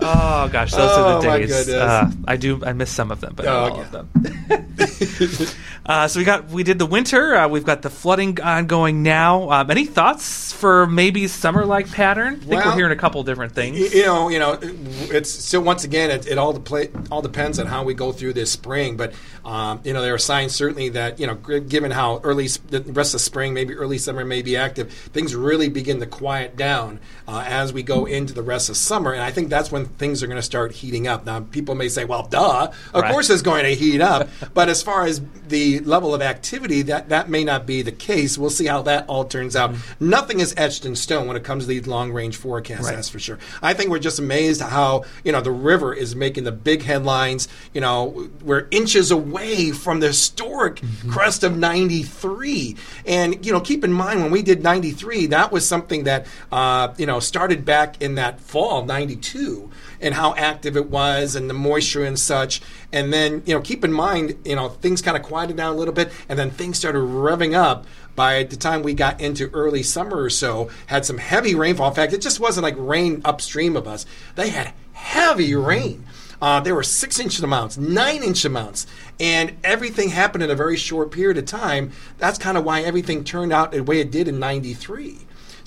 Oh 0.00 0.48
gosh, 0.52 0.70
those 0.72 0.90
oh, 0.92 1.16
are 1.16 1.22
the 1.22 1.28
oh, 1.28 1.38
days. 1.38 1.68
Uh, 1.68 2.10
I 2.26 2.36
do. 2.36 2.62
I 2.64 2.72
miss 2.72 2.90
some 2.90 3.10
of 3.10 3.20
them, 3.20 3.32
but 3.34 3.46
oh, 3.46 3.50
not 3.50 3.72
all 3.72 3.80
of 3.80 3.90
them. 3.90 4.10
uh, 5.86 6.06
so 6.06 6.20
we 6.20 6.24
got 6.24 6.48
we 6.50 6.62
did 6.62 6.78
the 6.78 6.86
winter. 6.86 7.34
Uh, 7.34 7.48
we've 7.48 7.64
got 7.64 7.82
the 7.82 7.90
flooding 7.90 8.40
ongoing 8.40 9.02
now. 9.02 9.50
Um, 9.50 9.70
any 9.70 9.86
thoughts 9.86 10.52
for 10.52 10.86
maybe 10.86 11.26
summer 11.26 11.64
like 11.64 11.90
pattern? 11.90 12.34
I 12.34 12.38
think 12.38 12.50
well, 12.50 12.66
we're 12.66 12.76
hearing 12.76 12.92
a 12.92 13.00
couple 13.00 13.22
different 13.24 13.54
things. 13.54 13.92
You 13.92 14.04
know, 14.04 14.28
you 14.28 14.38
know, 14.38 14.58
it's 14.62 15.30
still 15.30 15.62
once 15.62 15.82
again 15.82 16.10
it, 16.12 16.28
it 16.28 16.38
all 16.38 16.58
play, 16.60 16.90
all 17.10 17.22
depends 17.22 17.58
on 17.58 17.66
how 17.66 17.82
we 17.82 17.94
go 17.94 18.12
through 18.12 18.34
this 18.34 18.52
spring. 18.52 18.96
But 18.96 19.14
um, 19.44 19.80
you 19.82 19.92
know, 19.92 20.02
there 20.02 20.14
are 20.14 20.18
signs 20.18 20.54
certainly 20.54 20.90
that 20.90 21.18
you 21.18 21.26
know, 21.26 21.34
given 21.34 21.90
how 21.90 22.20
early 22.22 22.46
the 22.46 22.82
rest 22.86 23.14
of 23.14 23.20
spring, 23.20 23.52
maybe 23.52 23.74
early 23.74 23.98
summer 23.98 24.24
may 24.24 24.42
be 24.42 24.56
active, 24.56 24.92
things 24.92 25.34
really 25.34 25.68
begin 25.68 25.98
to 25.98 26.06
quiet 26.06 26.56
down 26.56 27.00
uh, 27.26 27.44
as 27.46 27.72
we 27.72 27.82
go 27.82 28.04
into 28.04 28.32
the 28.32 28.42
rest 28.42 28.68
of 28.68 28.76
summer. 28.76 29.12
And 29.12 29.22
I 29.22 29.32
think 29.32 29.48
that's 29.48 29.72
when 29.72 29.87
things 29.96 30.22
are 30.22 30.26
going 30.26 30.36
to 30.36 30.42
start 30.42 30.72
heating 30.72 31.06
up. 31.06 31.24
Now, 31.24 31.40
people 31.40 31.74
may 31.74 31.88
say, 31.88 32.04
well, 32.04 32.26
duh, 32.26 32.70
of 32.94 33.02
right. 33.02 33.12
course 33.12 33.30
it's 33.30 33.42
going 33.42 33.64
to 33.64 33.74
heat 33.74 34.00
up. 34.00 34.28
but 34.54 34.68
as 34.68 34.82
far 34.82 35.04
as 35.04 35.20
the 35.48 35.80
level 35.80 36.14
of 36.14 36.22
activity, 36.22 36.82
that, 36.82 37.08
that 37.08 37.28
may 37.28 37.44
not 37.44 37.66
be 37.66 37.82
the 37.82 37.92
case. 37.92 38.38
We'll 38.38 38.50
see 38.50 38.66
how 38.66 38.82
that 38.82 39.08
all 39.08 39.24
turns 39.24 39.56
out. 39.56 39.72
Mm-hmm. 39.72 40.10
Nothing 40.10 40.40
is 40.40 40.54
etched 40.56 40.84
in 40.84 40.94
stone 40.96 41.26
when 41.26 41.36
it 41.36 41.44
comes 41.44 41.64
to 41.64 41.68
these 41.68 41.86
long 41.86 42.12
range 42.12 42.36
forecasts, 42.36 42.84
right. 42.84 42.94
that's 42.94 43.08
for 43.08 43.18
sure. 43.18 43.38
I 43.62 43.74
think 43.74 43.90
we're 43.90 43.98
just 43.98 44.18
amazed 44.18 44.60
how, 44.60 45.04
you 45.24 45.32
know, 45.32 45.40
the 45.40 45.50
river 45.50 45.94
is 45.94 46.14
making 46.14 46.44
the 46.44 46.52
big 46.52 46.82
headlines. 46.82 47.48
You 47.72 47.80
know, 47.80 48.28
we're 48.42 48.68
inches 48.70 49.10
away 49.10 49.72
from 49.72 50.00
the 50.00 50.08
historic 50.08 50.76
mm-hmm. 50.76 51.10
crest 51.10 51.42
of 51.42 51.56
93. 51.56 52.76
And, 53.06 53.44
you 53.44 53.52
know, 53.52 53.60
keep 53.60 53.84
in 53.84 53.92
mind 53.92 54.22
when 54.22 54.30
we 54.30 54.42
did 54.42 54.62
93, 54.62 55.26
that 55.26 55.52
was 55.52 55.66
something 55.66 56.04
that, 56.04 56.26
uh, 56.52 56.94
you 56.98 57.06
know, 57.06 57.20
started 57.20 57.64
back 57.64 58.00
in 58.02 58.16
that 58.16 58.40
fall, 58.40 58.84
92 58.84 59.70
and 60.00 60.14
how 60.14 60.34
active 60.34 60.76
it 60.76 60.90
was 60.90 61.34
and 61.34 61.48
the 61.48 61.54
moisture 61.54 62.04
and 62.04 62.18
such. 62.18 62.60
And 62.92 63.12
then, 63.12 63.42
you 63.46 63.54
know, 63.54 63.60
keep 63.60 63.84
in 63.84 63.92
mind, 63.92 64.36
you 64.44 64.56
know, 64.56 64.68
things 64.68 65.02
kind 65.02 65.16
of 65.16 65.22
quieted 65.22 65.56
down 65.56 65.74
a 65.74 65.76
little 65.78 65.94
bit 65.94 66.12
and 66.28 66.38
then 66.38 66.50
things 66.50 66.78
started 66.78 67.00
revving 67.00 67.54
up 67.54 67.86
by 68.14 68.42
the 68.42 68.56
time 68.56 68.82
we 68.82 68.94
got 68.94 69.20
into 69.20 69.48
early 69.50 69.82
summer 69.82 70.20
or 70.20 70.30
so, 70.30 70.68
had 70.86 71.04
some 71.04 71.18
heavy 71.18 71.54
rainfall. 71.54 71.88
In 71.88 71.94
fact, 71.94 72.12
it 72.12 72.20
just 72.20 72.40
wasn't 72.40 72.64
like 72.64 72.74
rain 72.76 73.22
upstream 73.24 73.76
of 73.76 73.86
us. 73.86 74.06
They 74.34 74.50
had 74.50 74.72
heavy 74.92 75.54
rain. 75.54 76.04
Uh, 76.40 76.60
there 76.60 76.74
were 76.74 76.82
six 76.82 77.18
inch 77.18 77.40
amounts, 77.40 77.76
nine 77.78 78.22
inch 78.22 78.44
amounts, 78.44 78.86
and 79.18 79.56
everything 79.64 80.10
happened 80.10 80.42
in 80.42 80.50
a 80.50 80.54
very 80.54 80.76
short 80.76 81.10
period 81.10 81.38
of 81.38 81.46
time. 81.46 81.92
That's 82.18 82.38
kind 82.38 82.56
of 82.56 82.64
why 82.64 82.82
everything 82.82 83.24
turned 83.24 83.52
out 83.52 83.72
the 83.72 83.82
way 83.82 84.00
it 84.00 84.10
did 84.10 84.28
in 84.28 84.38
93. 84.38 85.18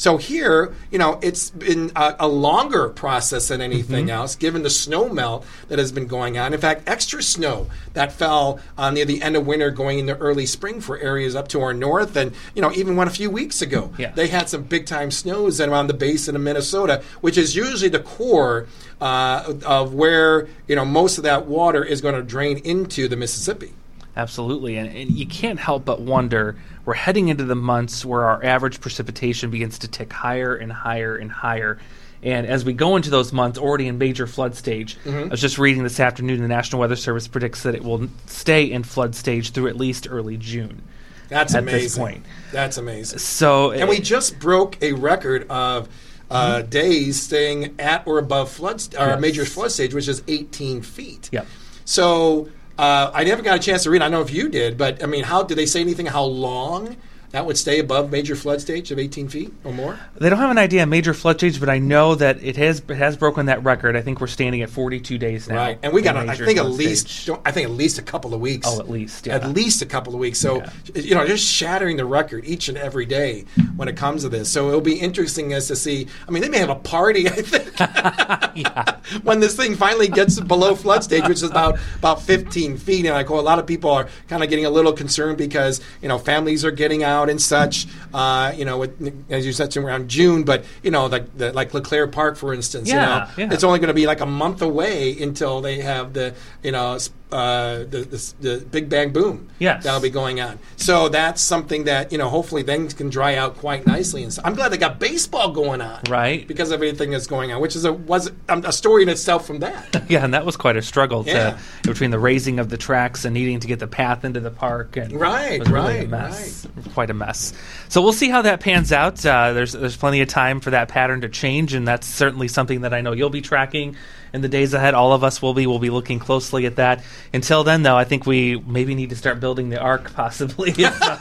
So 0.01 0.17
here, 0.17 0.73
you 0.89 0.97
know, 0.97 1.19
it's 1.21 1.51
been 1.51 1.91
a, 1.95 2.15
a 2.21 2.27
longer 2.27 2.89
process 2.89 3.49
than 3.49 3.61
anything 3.61 4.05
Mm-hmm. 4.05 4.09
else, 4.09 4.35
given 4.35 4.63
the 4.63 4.69
snow 4.71 5.07
melt 5.09 5.45
that 5.67 5.77
has 5.77 5.91
been 5.91 6.07
going 6.07 6.39
on. 6.39 6.55
In 6.55 6.59
fact, 6.59 6.89
extra 6.89 7.21
snow 7.21 7.67
that 7.93 8.11
fell 8.11 8.59
uh, 8.79 8.89
near 8.89 9.05
the 9.05 9.21
end 9.21 9.35
of 9.35 9.45
winter, 9.45 9.69
going 9.69 9.99
into 9.99 10.17
early 10.17 10.47
spring 10.47 10.81
for 10.81 10.97
areas 10.97 11.35
up 11.35 11.49
to 11.49 11.61
our 11.61 11.71
north, 11.71 12.15
and 12.15 12.33
you 12.55 12.63
know, 12.63 12.71
even 12.71 12.95
one 12.95 13.07
a 13.07 13.11
few 13.11 13.29
weeks 13.29 13.61
ago, 13.61 13.91
Yeah. 13.99 14.09
they 14.15 14.25
had 14.25 14.49
some 14.49 14.63
big 14.63 14.87
time 14.87 15.11
snows 15.11 15.61
around 15.61 15.85
the 15.85 15.93
basin 15.93 16.35
of 16.35 16.41
Minnesota, 16.41 17.03
which 17.19 17.37
is 17.37 17.55
usually 17.55 17.89
the 17.89 17.99
core 17.99 18.65
uh, 18.99 19.53
of 19.67 19.93
where 19.93 20.47
you 20.67 20.75
know 20.75 20.83
most 20.85 21.19
of 21.19 21.25
that 21.25 21.45
water 21.45 21.83
is 21.83 22.01
going 22.01 22.15
to 22.15 22.23
drain 22.23 22.57
into 22.57 23.07
the 23.07 23.15
Mississippi. 23.15 23.73
Absolutely. 24.15 24.77
And, 24.77 24.93
and 24.95 25.11
you 25.11 25.25
can't 25.25 25.59
help 25.59 25.85
but 25.85 26.01
wonder 26.01 26.57
we're 26.85 26.93
heading 26.95 27.29
into 27.29 27.43
the 27.45 27.55
months 27.55 28.03
where 28.03 28.25
our 28.25 28.43
average 28.43 28.81
precipitation 28.81 29.51
begins 29.51 29.79
to 29.79 29.87
tick 29.87 30.11
higher 30.11 30.55
and 30.55 30.71
higher 30.71 31.15
and 31.15 31.31
higher. 31.31 31.77
And 32.23 32.45
as 32.45 32.63
we 32.65 32.73
go 32.73 32.95
into 32.97 33.09
those 33.09 33.33
months, 33.33 33.57
already 33.57 33.87
in 33.87 33.97
major 33.97 34.27
flood 34.27 34.55
stage, 34.55 34.97
I 35.07 35.23
was 35.25 35.41
just 35.41 35.57
reading 35.57 35.83
this 35.83 35.99
afternoon 35.99 36.41
the 36.41 36.47
National 36.47 36.79
Weather 36.79 36.95
Service 36.95 37.27
predicts 37.27 37.63
that 37.63 37.73
it 37.73 37.83
will 37.83 38.07
stay 38.27 38.65
in 38.71 38.83
flood 38.83 39.15
stage 39.15 39.51
through 39.51 39.67
at 39.69 39.75
least 39.77 40.07
early 40.09 40.37
June. 40.37 40.83
That's 41.29 41.53
amazing. 41.53 42.23
That's 42.51 42.77
amazing. 42.77 43.19
So, 43.19 43.71
And 43.71 43.89
we 43.89 43.99
just 43.99 44.37
broke 44.37 44.77
a 44.83 44.91
record 44.93 45.47
of 45.49 45.87
uh, 46.29 46.61
days 46.63 47.21
staying 47.21 47.75
at 47.79 48.05
or 48.05 48.17
above 48.19 48.51
flood 48.51 48.81
st- 48.81 49.01
or 49.01 49.07
Yes. 49.07 49.19
major 49.21 49.45
flood 49.45 49.71
stage, 49.71 49.93
which 49.93 50.07
is 50.07 50.21
18 50.27 50.81
feet. 50.81 51.29
Yep. 51.31 51.47
So 51.85 52.49
uh, 52.81 53.11
I 53.13 53.23
never 53.23 53.43
got 53.43 53.57
a 53.57 53.59
chance 53.59 53.83
to 53.83 53.91
read. 53.91 54.01
I 54.01 54.07
know 54.07 54.21
if 54.21 54.33
you 54.33 54.49
did, 54.49 54.75
but 54.75 55.03
I 55.03 55.05
mean, 55.05 55.23
how 55.23 55.43
did 55.43 55.55
they 55.55 55.67
say 55.67 55.81
anything? 55.81 56.07
How 56.07 56.23
long 56.23 56.97
that 57.31 57.45
would 57.45 57.57
stay 57.57 57.79
above 57.79 58.11
major 58.11 58.35
flood 58.35 58.61
stage 58.61 58.91
of 58.91 58.99
18 58.99 59.29
feet 59.29 59.53
or 59.63 59.73
more? 59.73 59.99
They 60.15 60.29
don't 60.29 60.39
have 60.39 60.51
an 60.51 60.57
idea 60.57 60.83
of 60.83 60.89
major 60.89 61.13
flood 61.13 61.37
stage, 61.37 61.59
but 61.59 61.69
I 61.69 61.79
know 61.79 62.15
that 62.15 62.43
it 62.43 62.57
has 62.57 62.81
it 62.87 62.95
has 62.95 63.17
broken 63.17 63.47
that 63.47 63.63
record. 63.63 63.95
I 63.95 64.01
think 64.01 64.21
we're 64.21 64.27
standing 64.27 64.61
at 64.61 64.69
42 64.69 65.17
days 65.17 65.47
now. 65.47 65.55
Right, 65.55 65.79
and 65.83 65.93
we 65.93 66.01
got, 66.01 66.15
I 66.15 66.35
think 66.35 66.59
at 66.59 66.69
least. 66.69 67.29
I 67.45 67.51
think 67.51 67.65
at 67.67 67.71
least 67.71 67.97
a 67.97 68.01
couple 68.01 68.33
of 68.33 68.41
weeks. 68.41 68.67
Oh, 68.69 68.79
at 68.79 68.89
least, 68.89 69.27
yeah. 69.27 69.35
at 69.35 69.49
least 69.49 69.81
a 69.81 69.85
couple 69.85 70.13
of 70.13 70.19
weeks. 70.19 70.39
So, 70.39 70.63
you 70.93 71.15
know, 71.15 71.25
just 71.25 71.45
shattering 71.45 71.97
the 71.97 72.05
record 72.05 72.45
each 72.45 72.69
and 72.69 72.77
every 72.77 73.05
day 73.05 73.45
when 73.75 73.87
it 73.87 73.97
comes 73.97 74.23
to 74.23 74.29
this. 74.29 74.51
So 74.51 74.67
it'll 74.67 74.81
be 74.81 74.99
interesting 74.99 75.53
as 75.53 75.67
to 75.67 75.75
see. 75.75 76.07
I 76.27 76.31
mean, 76.31 76.41
they 76.41 76.49
may 76.49 76.59
have 76.59 76.69
a 76.69 76.75
party. 76.75 77.27
I 77.27 77.41
think 77.41 77.79
when 79.23 79.39
this 79.39 79.55
thing 79.55 79.75
finally 79.75 80.07
gets 80.07 80.39
below 80.39 80.75
flood 80.75 81.03
stage, 81.03 81.23
which 81.23 81.37
is 81.37 81.43
about 81.43 81.79
about 81.97 82.21
15 82.21 82.77
feet. 82.77 83.05
And 83.05 83.15
I 83.15 83.23
know 83.23 83.39
a 83.39 83.41
lot 83.41 83.59
of 83.59 83.65
people 83.65 83.89
are 83.91 84.07
kind 84.27 84.43
of 84.43 84.49
getting 84.49 84.65
a 84.65 84.69
little 84.69 84.93
concerned 84.93 85.37
because 85.37 85.81
you 86.01 86.07
know 86.07 86.17
families 86.17 86.65
are 86.65 86.71
getting 86.71 87.03
out 87.03 87.20
and 87.29 87.41
such. 87.41 87.87
Uh, 88.13 88.53
you 88.55 88.65
know, 88.65 88.77
with, 88.77 89.25
as 89.29 89.45
you 89.45 89.53
said, 89.53 89.75
around 89.77 90.09
June, 90.09 90.43
but 90.43 90.65
you 90.83 90.91
know, 90.91 91.05
like 91.05 91.37
the, 91.37 91.53
like 91.53 91.73
LeClaire 91.73 92.07
Park, 92.07 92.37
for 92.37 92.53
instance. 92.53 92.89
Yeah, 92.89 93.29
you 93.37 93.45
know, 93.45 93.49
yeah. 93.49 93.53
it's 93.53 93.63
only 93.63 93.79
going 93.79 93.87
to 93.87 93.93
be 93.93 94.05
like 94.05 94.21
a 94.21 94.25
month 94.25 94.61
away 94.61 95.17
until 95.21 95.61
they 95.61 95.81
have 95.81 96.13
the 96.13 96.33
you 96.63 96.71
know 96.71 96.97
uh, 97.31 97.79
the, 97.79 98.07
the 98.09 98.33
the 98.57 98.65
Big 98.65 98.89
Bang 98.89 99.11
Boom. 99.11 99.49
Yes. 99.59 99.83
that'll 99.83 100.01
be 100.01 100.09
going 100.09 100.41
on. 100.41 100.59
So 100.75 101.09
that's 101.09 101.41
something 101.41 101.85
that 101.85 102.11
you 102.11 102.17
know 102.17 102.29
hopefully 102.29 102.63
things 102.63 102.93
can 102.93 103.09
dry 103.09 103.35
out 103.35 103.57
quite 103.57 103.85
nicely. 103.87 104.23
And 104.23 104.33
so 104.33 104.41
I'm 104.43 104.55
glad 104.55 104.69
they 104.69 104.77
got 104.77 104.99
baseball 104.99 105.51
going 105.51 105.81
on, 105.81 106.01
Right. 106.09 106.47
Because 106.47 106.71
of 106.71 106.75
everything 106.75 107.11
that's 107.11 107.27
going 107.27 107.51
on, 107.51 107.61
which 107.61 107.75
is 107.75 107.85
a 107.85 107.93
was 107.93 108.31
um, 108.49 108.63
a 108.65 108.71
story 108.73 109.03
in 109.03 109.09
itself 109.09 109.45
from 109.47 109.59
that. 109.59 110.03
Yeah, 110.11 110.25
and 110.25 110.33
that 110.33 110.45
was 110.45 110.57
quite 110.57 110.75
a 110.75 110.81
struggle 110.81 111.23
to, 111.23 111.57
between 111.83 112.11
the 112.11 112.19
raising 112.19 112.59
of 112.59 112.67
the 112.69 112.77
tracks 112.77 113.23
and 113.23 113.33
needing 113.33 113.61
to 113.61 113.67
get 113.67 113.79
the 113.79 113.87
path 113.87 114.25
into 114.25 114.41
the 114.41 114.51
park. 114.51 114.97
And 114.97 115.13
Right, 115.13 115.53
it 115.53 115.59
was 115.59 115.69
really 115.69 115.95
a 115.95 115.99
right, 116.01 116.09
mess, 116.09 116.67
quite 116.93 117.09
a 117.09 117.13
mess. 117.13 117.53
So 117.87 118.01
we'll 118.01 118.11
see 118.11 118.27
how 118.29 118.41
that 118.41 118.59
pans 118.59 118.91
out. 118.91 119.25
Uh, 119.25 119.53
there's 119.53 119.71
there's 119.71 119.95
plenty 119.95 120.19
of 120.21 120.27
time 120.27 120.59
for 120.59 120.71
that 120.71 120.89
pattern 120.89 121.21
to 121.21 121.29
change, 121.29 121.73
and 121.73 121.87
that's 121.87 122.07
certainly 122.07 122.49
something 122.49 122.81
that 122.81 122.93
I 122.93 122.99
know 123.01 123.13
you'll 123.13 123.29
be 123.29 123.41
tracking 123.41 123.95
in 124.33 124.41
the 124.41 124.47
days 124.47 124.73
ahead. 124.73 124.93
All 124.93 125.13
of 125.13 125.23
us 125.23 125.41
will 125.41 125.53
be. 125.53 125.67
We'll 125.67 125.79
be 125.79 125.89
looking 125.89 126.19
closely 126.19 126.65
at 126.65 126.77
that. 126.77 127.03
Until 127.33 127.63
then, 127.63 127.83
though, 127.83 127.97
I 127.97 128.03
think 128.03 128.25
we 128.25 128.59
maybe 128.59 128.95
need 128.95 129.09
to 129.09 129.15
start 129.15 129.39
building 129.39 129.69
the 129.69 129.79
ark, 129.79 130.13
possibly. 130.15 130.71
if, 130.71 131.01
uh, 131.01 131.17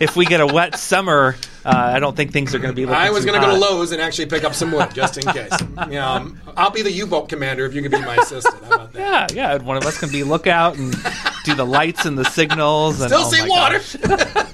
if 0.00 0.16
we 0.16 0.26
get 0.26 0.40
a 0.40 0.46
wet 0.46 0.78
summer, 0.78 1.36
uh, 1.64 1.70
I 1.70 1.98
don't 1.98 2.16
think 2.16 2.32
things 2.32 2.54
are 2.54 2.58
going 2.58 2.72
to 2.72 2.76
be. 2.76 2.84
Looking 2.84 3.00
I 3.00 3.10
was 3.10 3.24
going 3.24 3.40
to 3.40 3.46
go 3.46 3.52
to 3.52 3.58
Lowe's 3.58 3.92
and 3.92 4.00
actually 4.00 4.26
pick 4.26 4.44
up 4.44 4.54
some 4.54 4.72
wood 4.72 4.92
just 4.94 5.16
in 5.16 5.24
case. 5.32 5.52
Know, 5.94 6.02
um, 6.02 6.40
I'll 6.56 6.70
be 6.70 6.82
the 6.82 6.90
U-boat 6.90 7.28
commander 7.28 7.66
if 7.66 7.74
you 7.74 7.82
can 7.82 7.90
be 7.90 8.00
my 8.00 8.16
assistant. 8.16 8.62
How 8.64 8.74
about 8.74 8.92
that? 8.92 9.32
Yeah, 9.34 9.54
yeah. 9.56 9.62
One 9.62 9.76
of 9.76 9.84
us 9.84 9.98
can 9.98 10.10
be 10.10 10.22
lookout 10.24 10.76
and 10.76 10.94
do 11.44 11.54
the 11.54 11.66
lights 11.66 12.04
and 12.04 12.16
the 12.18 12.24
signals. 12.24 13.00
And, 13.00 13.10
Still 13.10 13.26
oh 13.26 13.30
see 13.30 13.48
water. 13.48 13.80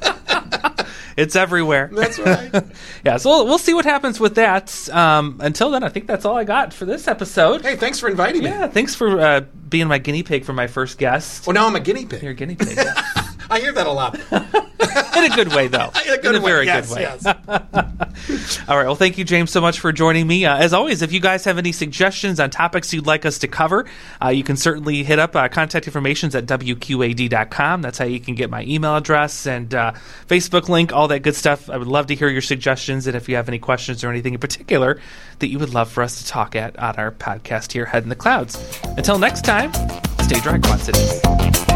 it's 1.20 1.36
everywhere. 1.36 1.90
That's 1.92 2.18
right. 2.52 2.64
yeah, 3.04 3.18
so 3.18 3.30
we'll, 3.30 3.46
we'll 3.46 3.58
see 3.58 3.74
what 3.74 3.84
happens 3.84 4.18
with 4.18 4.36
that. 4.36 4.88
Um, 4.90 5.36
until 5.40 5.70
then, 5.70 5.84
I 5.84 5.88
think 5.88 6.06
that's 6.06 6.24
all 6.24 6.36
I 6.36 6.44
got 6.44 6.72
for 6.72 6.86
this 6.86 7.06
episode. 7.06 7.62
Hey, 7.62 7.76
thanks 7.76 8.00
for 8.00 8.08
inviting 8.08 8.42
me. 8.42 8.48
Yeah, 8.48 8.66
thanks 8.66 8.94
for 8.94 9.20
uh, 9.20 9.40
being 9.68 9.86
my 9.88 9.98
guinea 9.98 10.22
pig 10.22 10.44
for 10.44 10.52
my 10.52 10.66
first 10.66 10.98
guest. 10.98 11.46
Well, 11.46 11.54
now 11.54 11.66
I'm 11.66 11.76
a 11.76 11.80
guinea 11.80 12.06
pig. 12.06 12.22
You're 12.22 12.32
a 12.32 12.34
guinea 12.34 12.56
pig. 12.56 12.76
yeah. 12.76 13.02
I 13.50 13.60
hear 13.60 13.72
that 13.72 13.86
a 13.86 13.92
lot. 13.92 14.18
In 15.16 15.30
a 15.30 15.34
good 15.34 15.52
way, 15.52 15.68
though. 15.68 15.90
In 16.06 16.14
a 16.14 16.18
good 16.18 16.42
way. 16.42 16.50
very 16.50 16.66
yes, 16.66 16.88
good 16.88 16.96
way. 16.96 17.02
yes. 17.02 17.26
All 18.68 18.76
right. 18.76 18.86
Well, 18.86 18.94
thank 18.94 19.18
you, 19.18 19.24
James, 19.24 19.50
so 19.50 19.60
much 19.60 19.80
for 19.80 19.92
joining 19.92 20.26
me. 20.26 20.46
Uh, 20.46 20.56
as 20.56 20.72
always, 20.72 21.02
if 21.02 21.12
you 21.12 21.20
guys 21.20 21.44
have 21.44 21.58
any 21.58 21.72
suggestions 21.72 22.40
on 22.40 22.50
topics 22.50 22.92
you'd 22.92 23.06
like 23.06 23.26
us 23.26 23.38
to 23.38 23.48
cover, 23.48 23.86
uh, 24.22 24.28
you 24.28 24.42
can 24.42 24.56
certainly 24.56 25.02
hit 25.02 25.18
up 25.18 25.36
uh, 25.36 25.48
contact 25.48 25.86
information 25.86 26.34
at 26.34 26.46
wqad.com. 26.46 27.82
That's 27.82 27.98
how 27.98 28.04
you 28.04 28.20
can 28.20 28.34
get 28.34 28.50
my 28.50 28.62
email 28.64 28.96
address 28.96 29.46
and 29.46 29.74
uh, 29.74 29.92
Facebook 30.26 30.68
link, 30.68 30.92
all 30.92 31.08
that 31.08 31.20
good 31.20 31.34
stuff. 31.34 31.68
I 31.68 31.76
would 31.76 31.88
love 31.88 32.06
to 32.06 32.14
hear 32.14 32.28
your 32.28 32.42
suggestions 32.42 33.06
and 33.06 33.16
if 33.16 33.28
you 33.28 33.36
have 33.36 33.48
any 33.48 33.58
questions 33.58 34.04
or 34.04 34.10
anything 34.10 34.34
in 34.34 34.40
particular 34.40 35.00
that 35.40 35.48
you 35.48 35.58
would 35.58 35.74
love 35.74 35.90
for 35.90 36.02
us 36.02 36.22
to 36.22 36.28
talk 36.28 36.54
at 36.54 36.78
on 36.78 36.96
our 36.96 37.10
podcast 37.10 37.72
here, 37.72 37.84
Head 37.86 38.02
in 38.04 38.08
the 38.08 38.16
Clouds. 38.16 38.58
Until 38.96 39.18
next 39.18 39.44
time, 39.44 39.72
stay 40.20 40.40
dry, 40.40 40.58
Quad 40.58 40.80
Cities. 40.80 41.69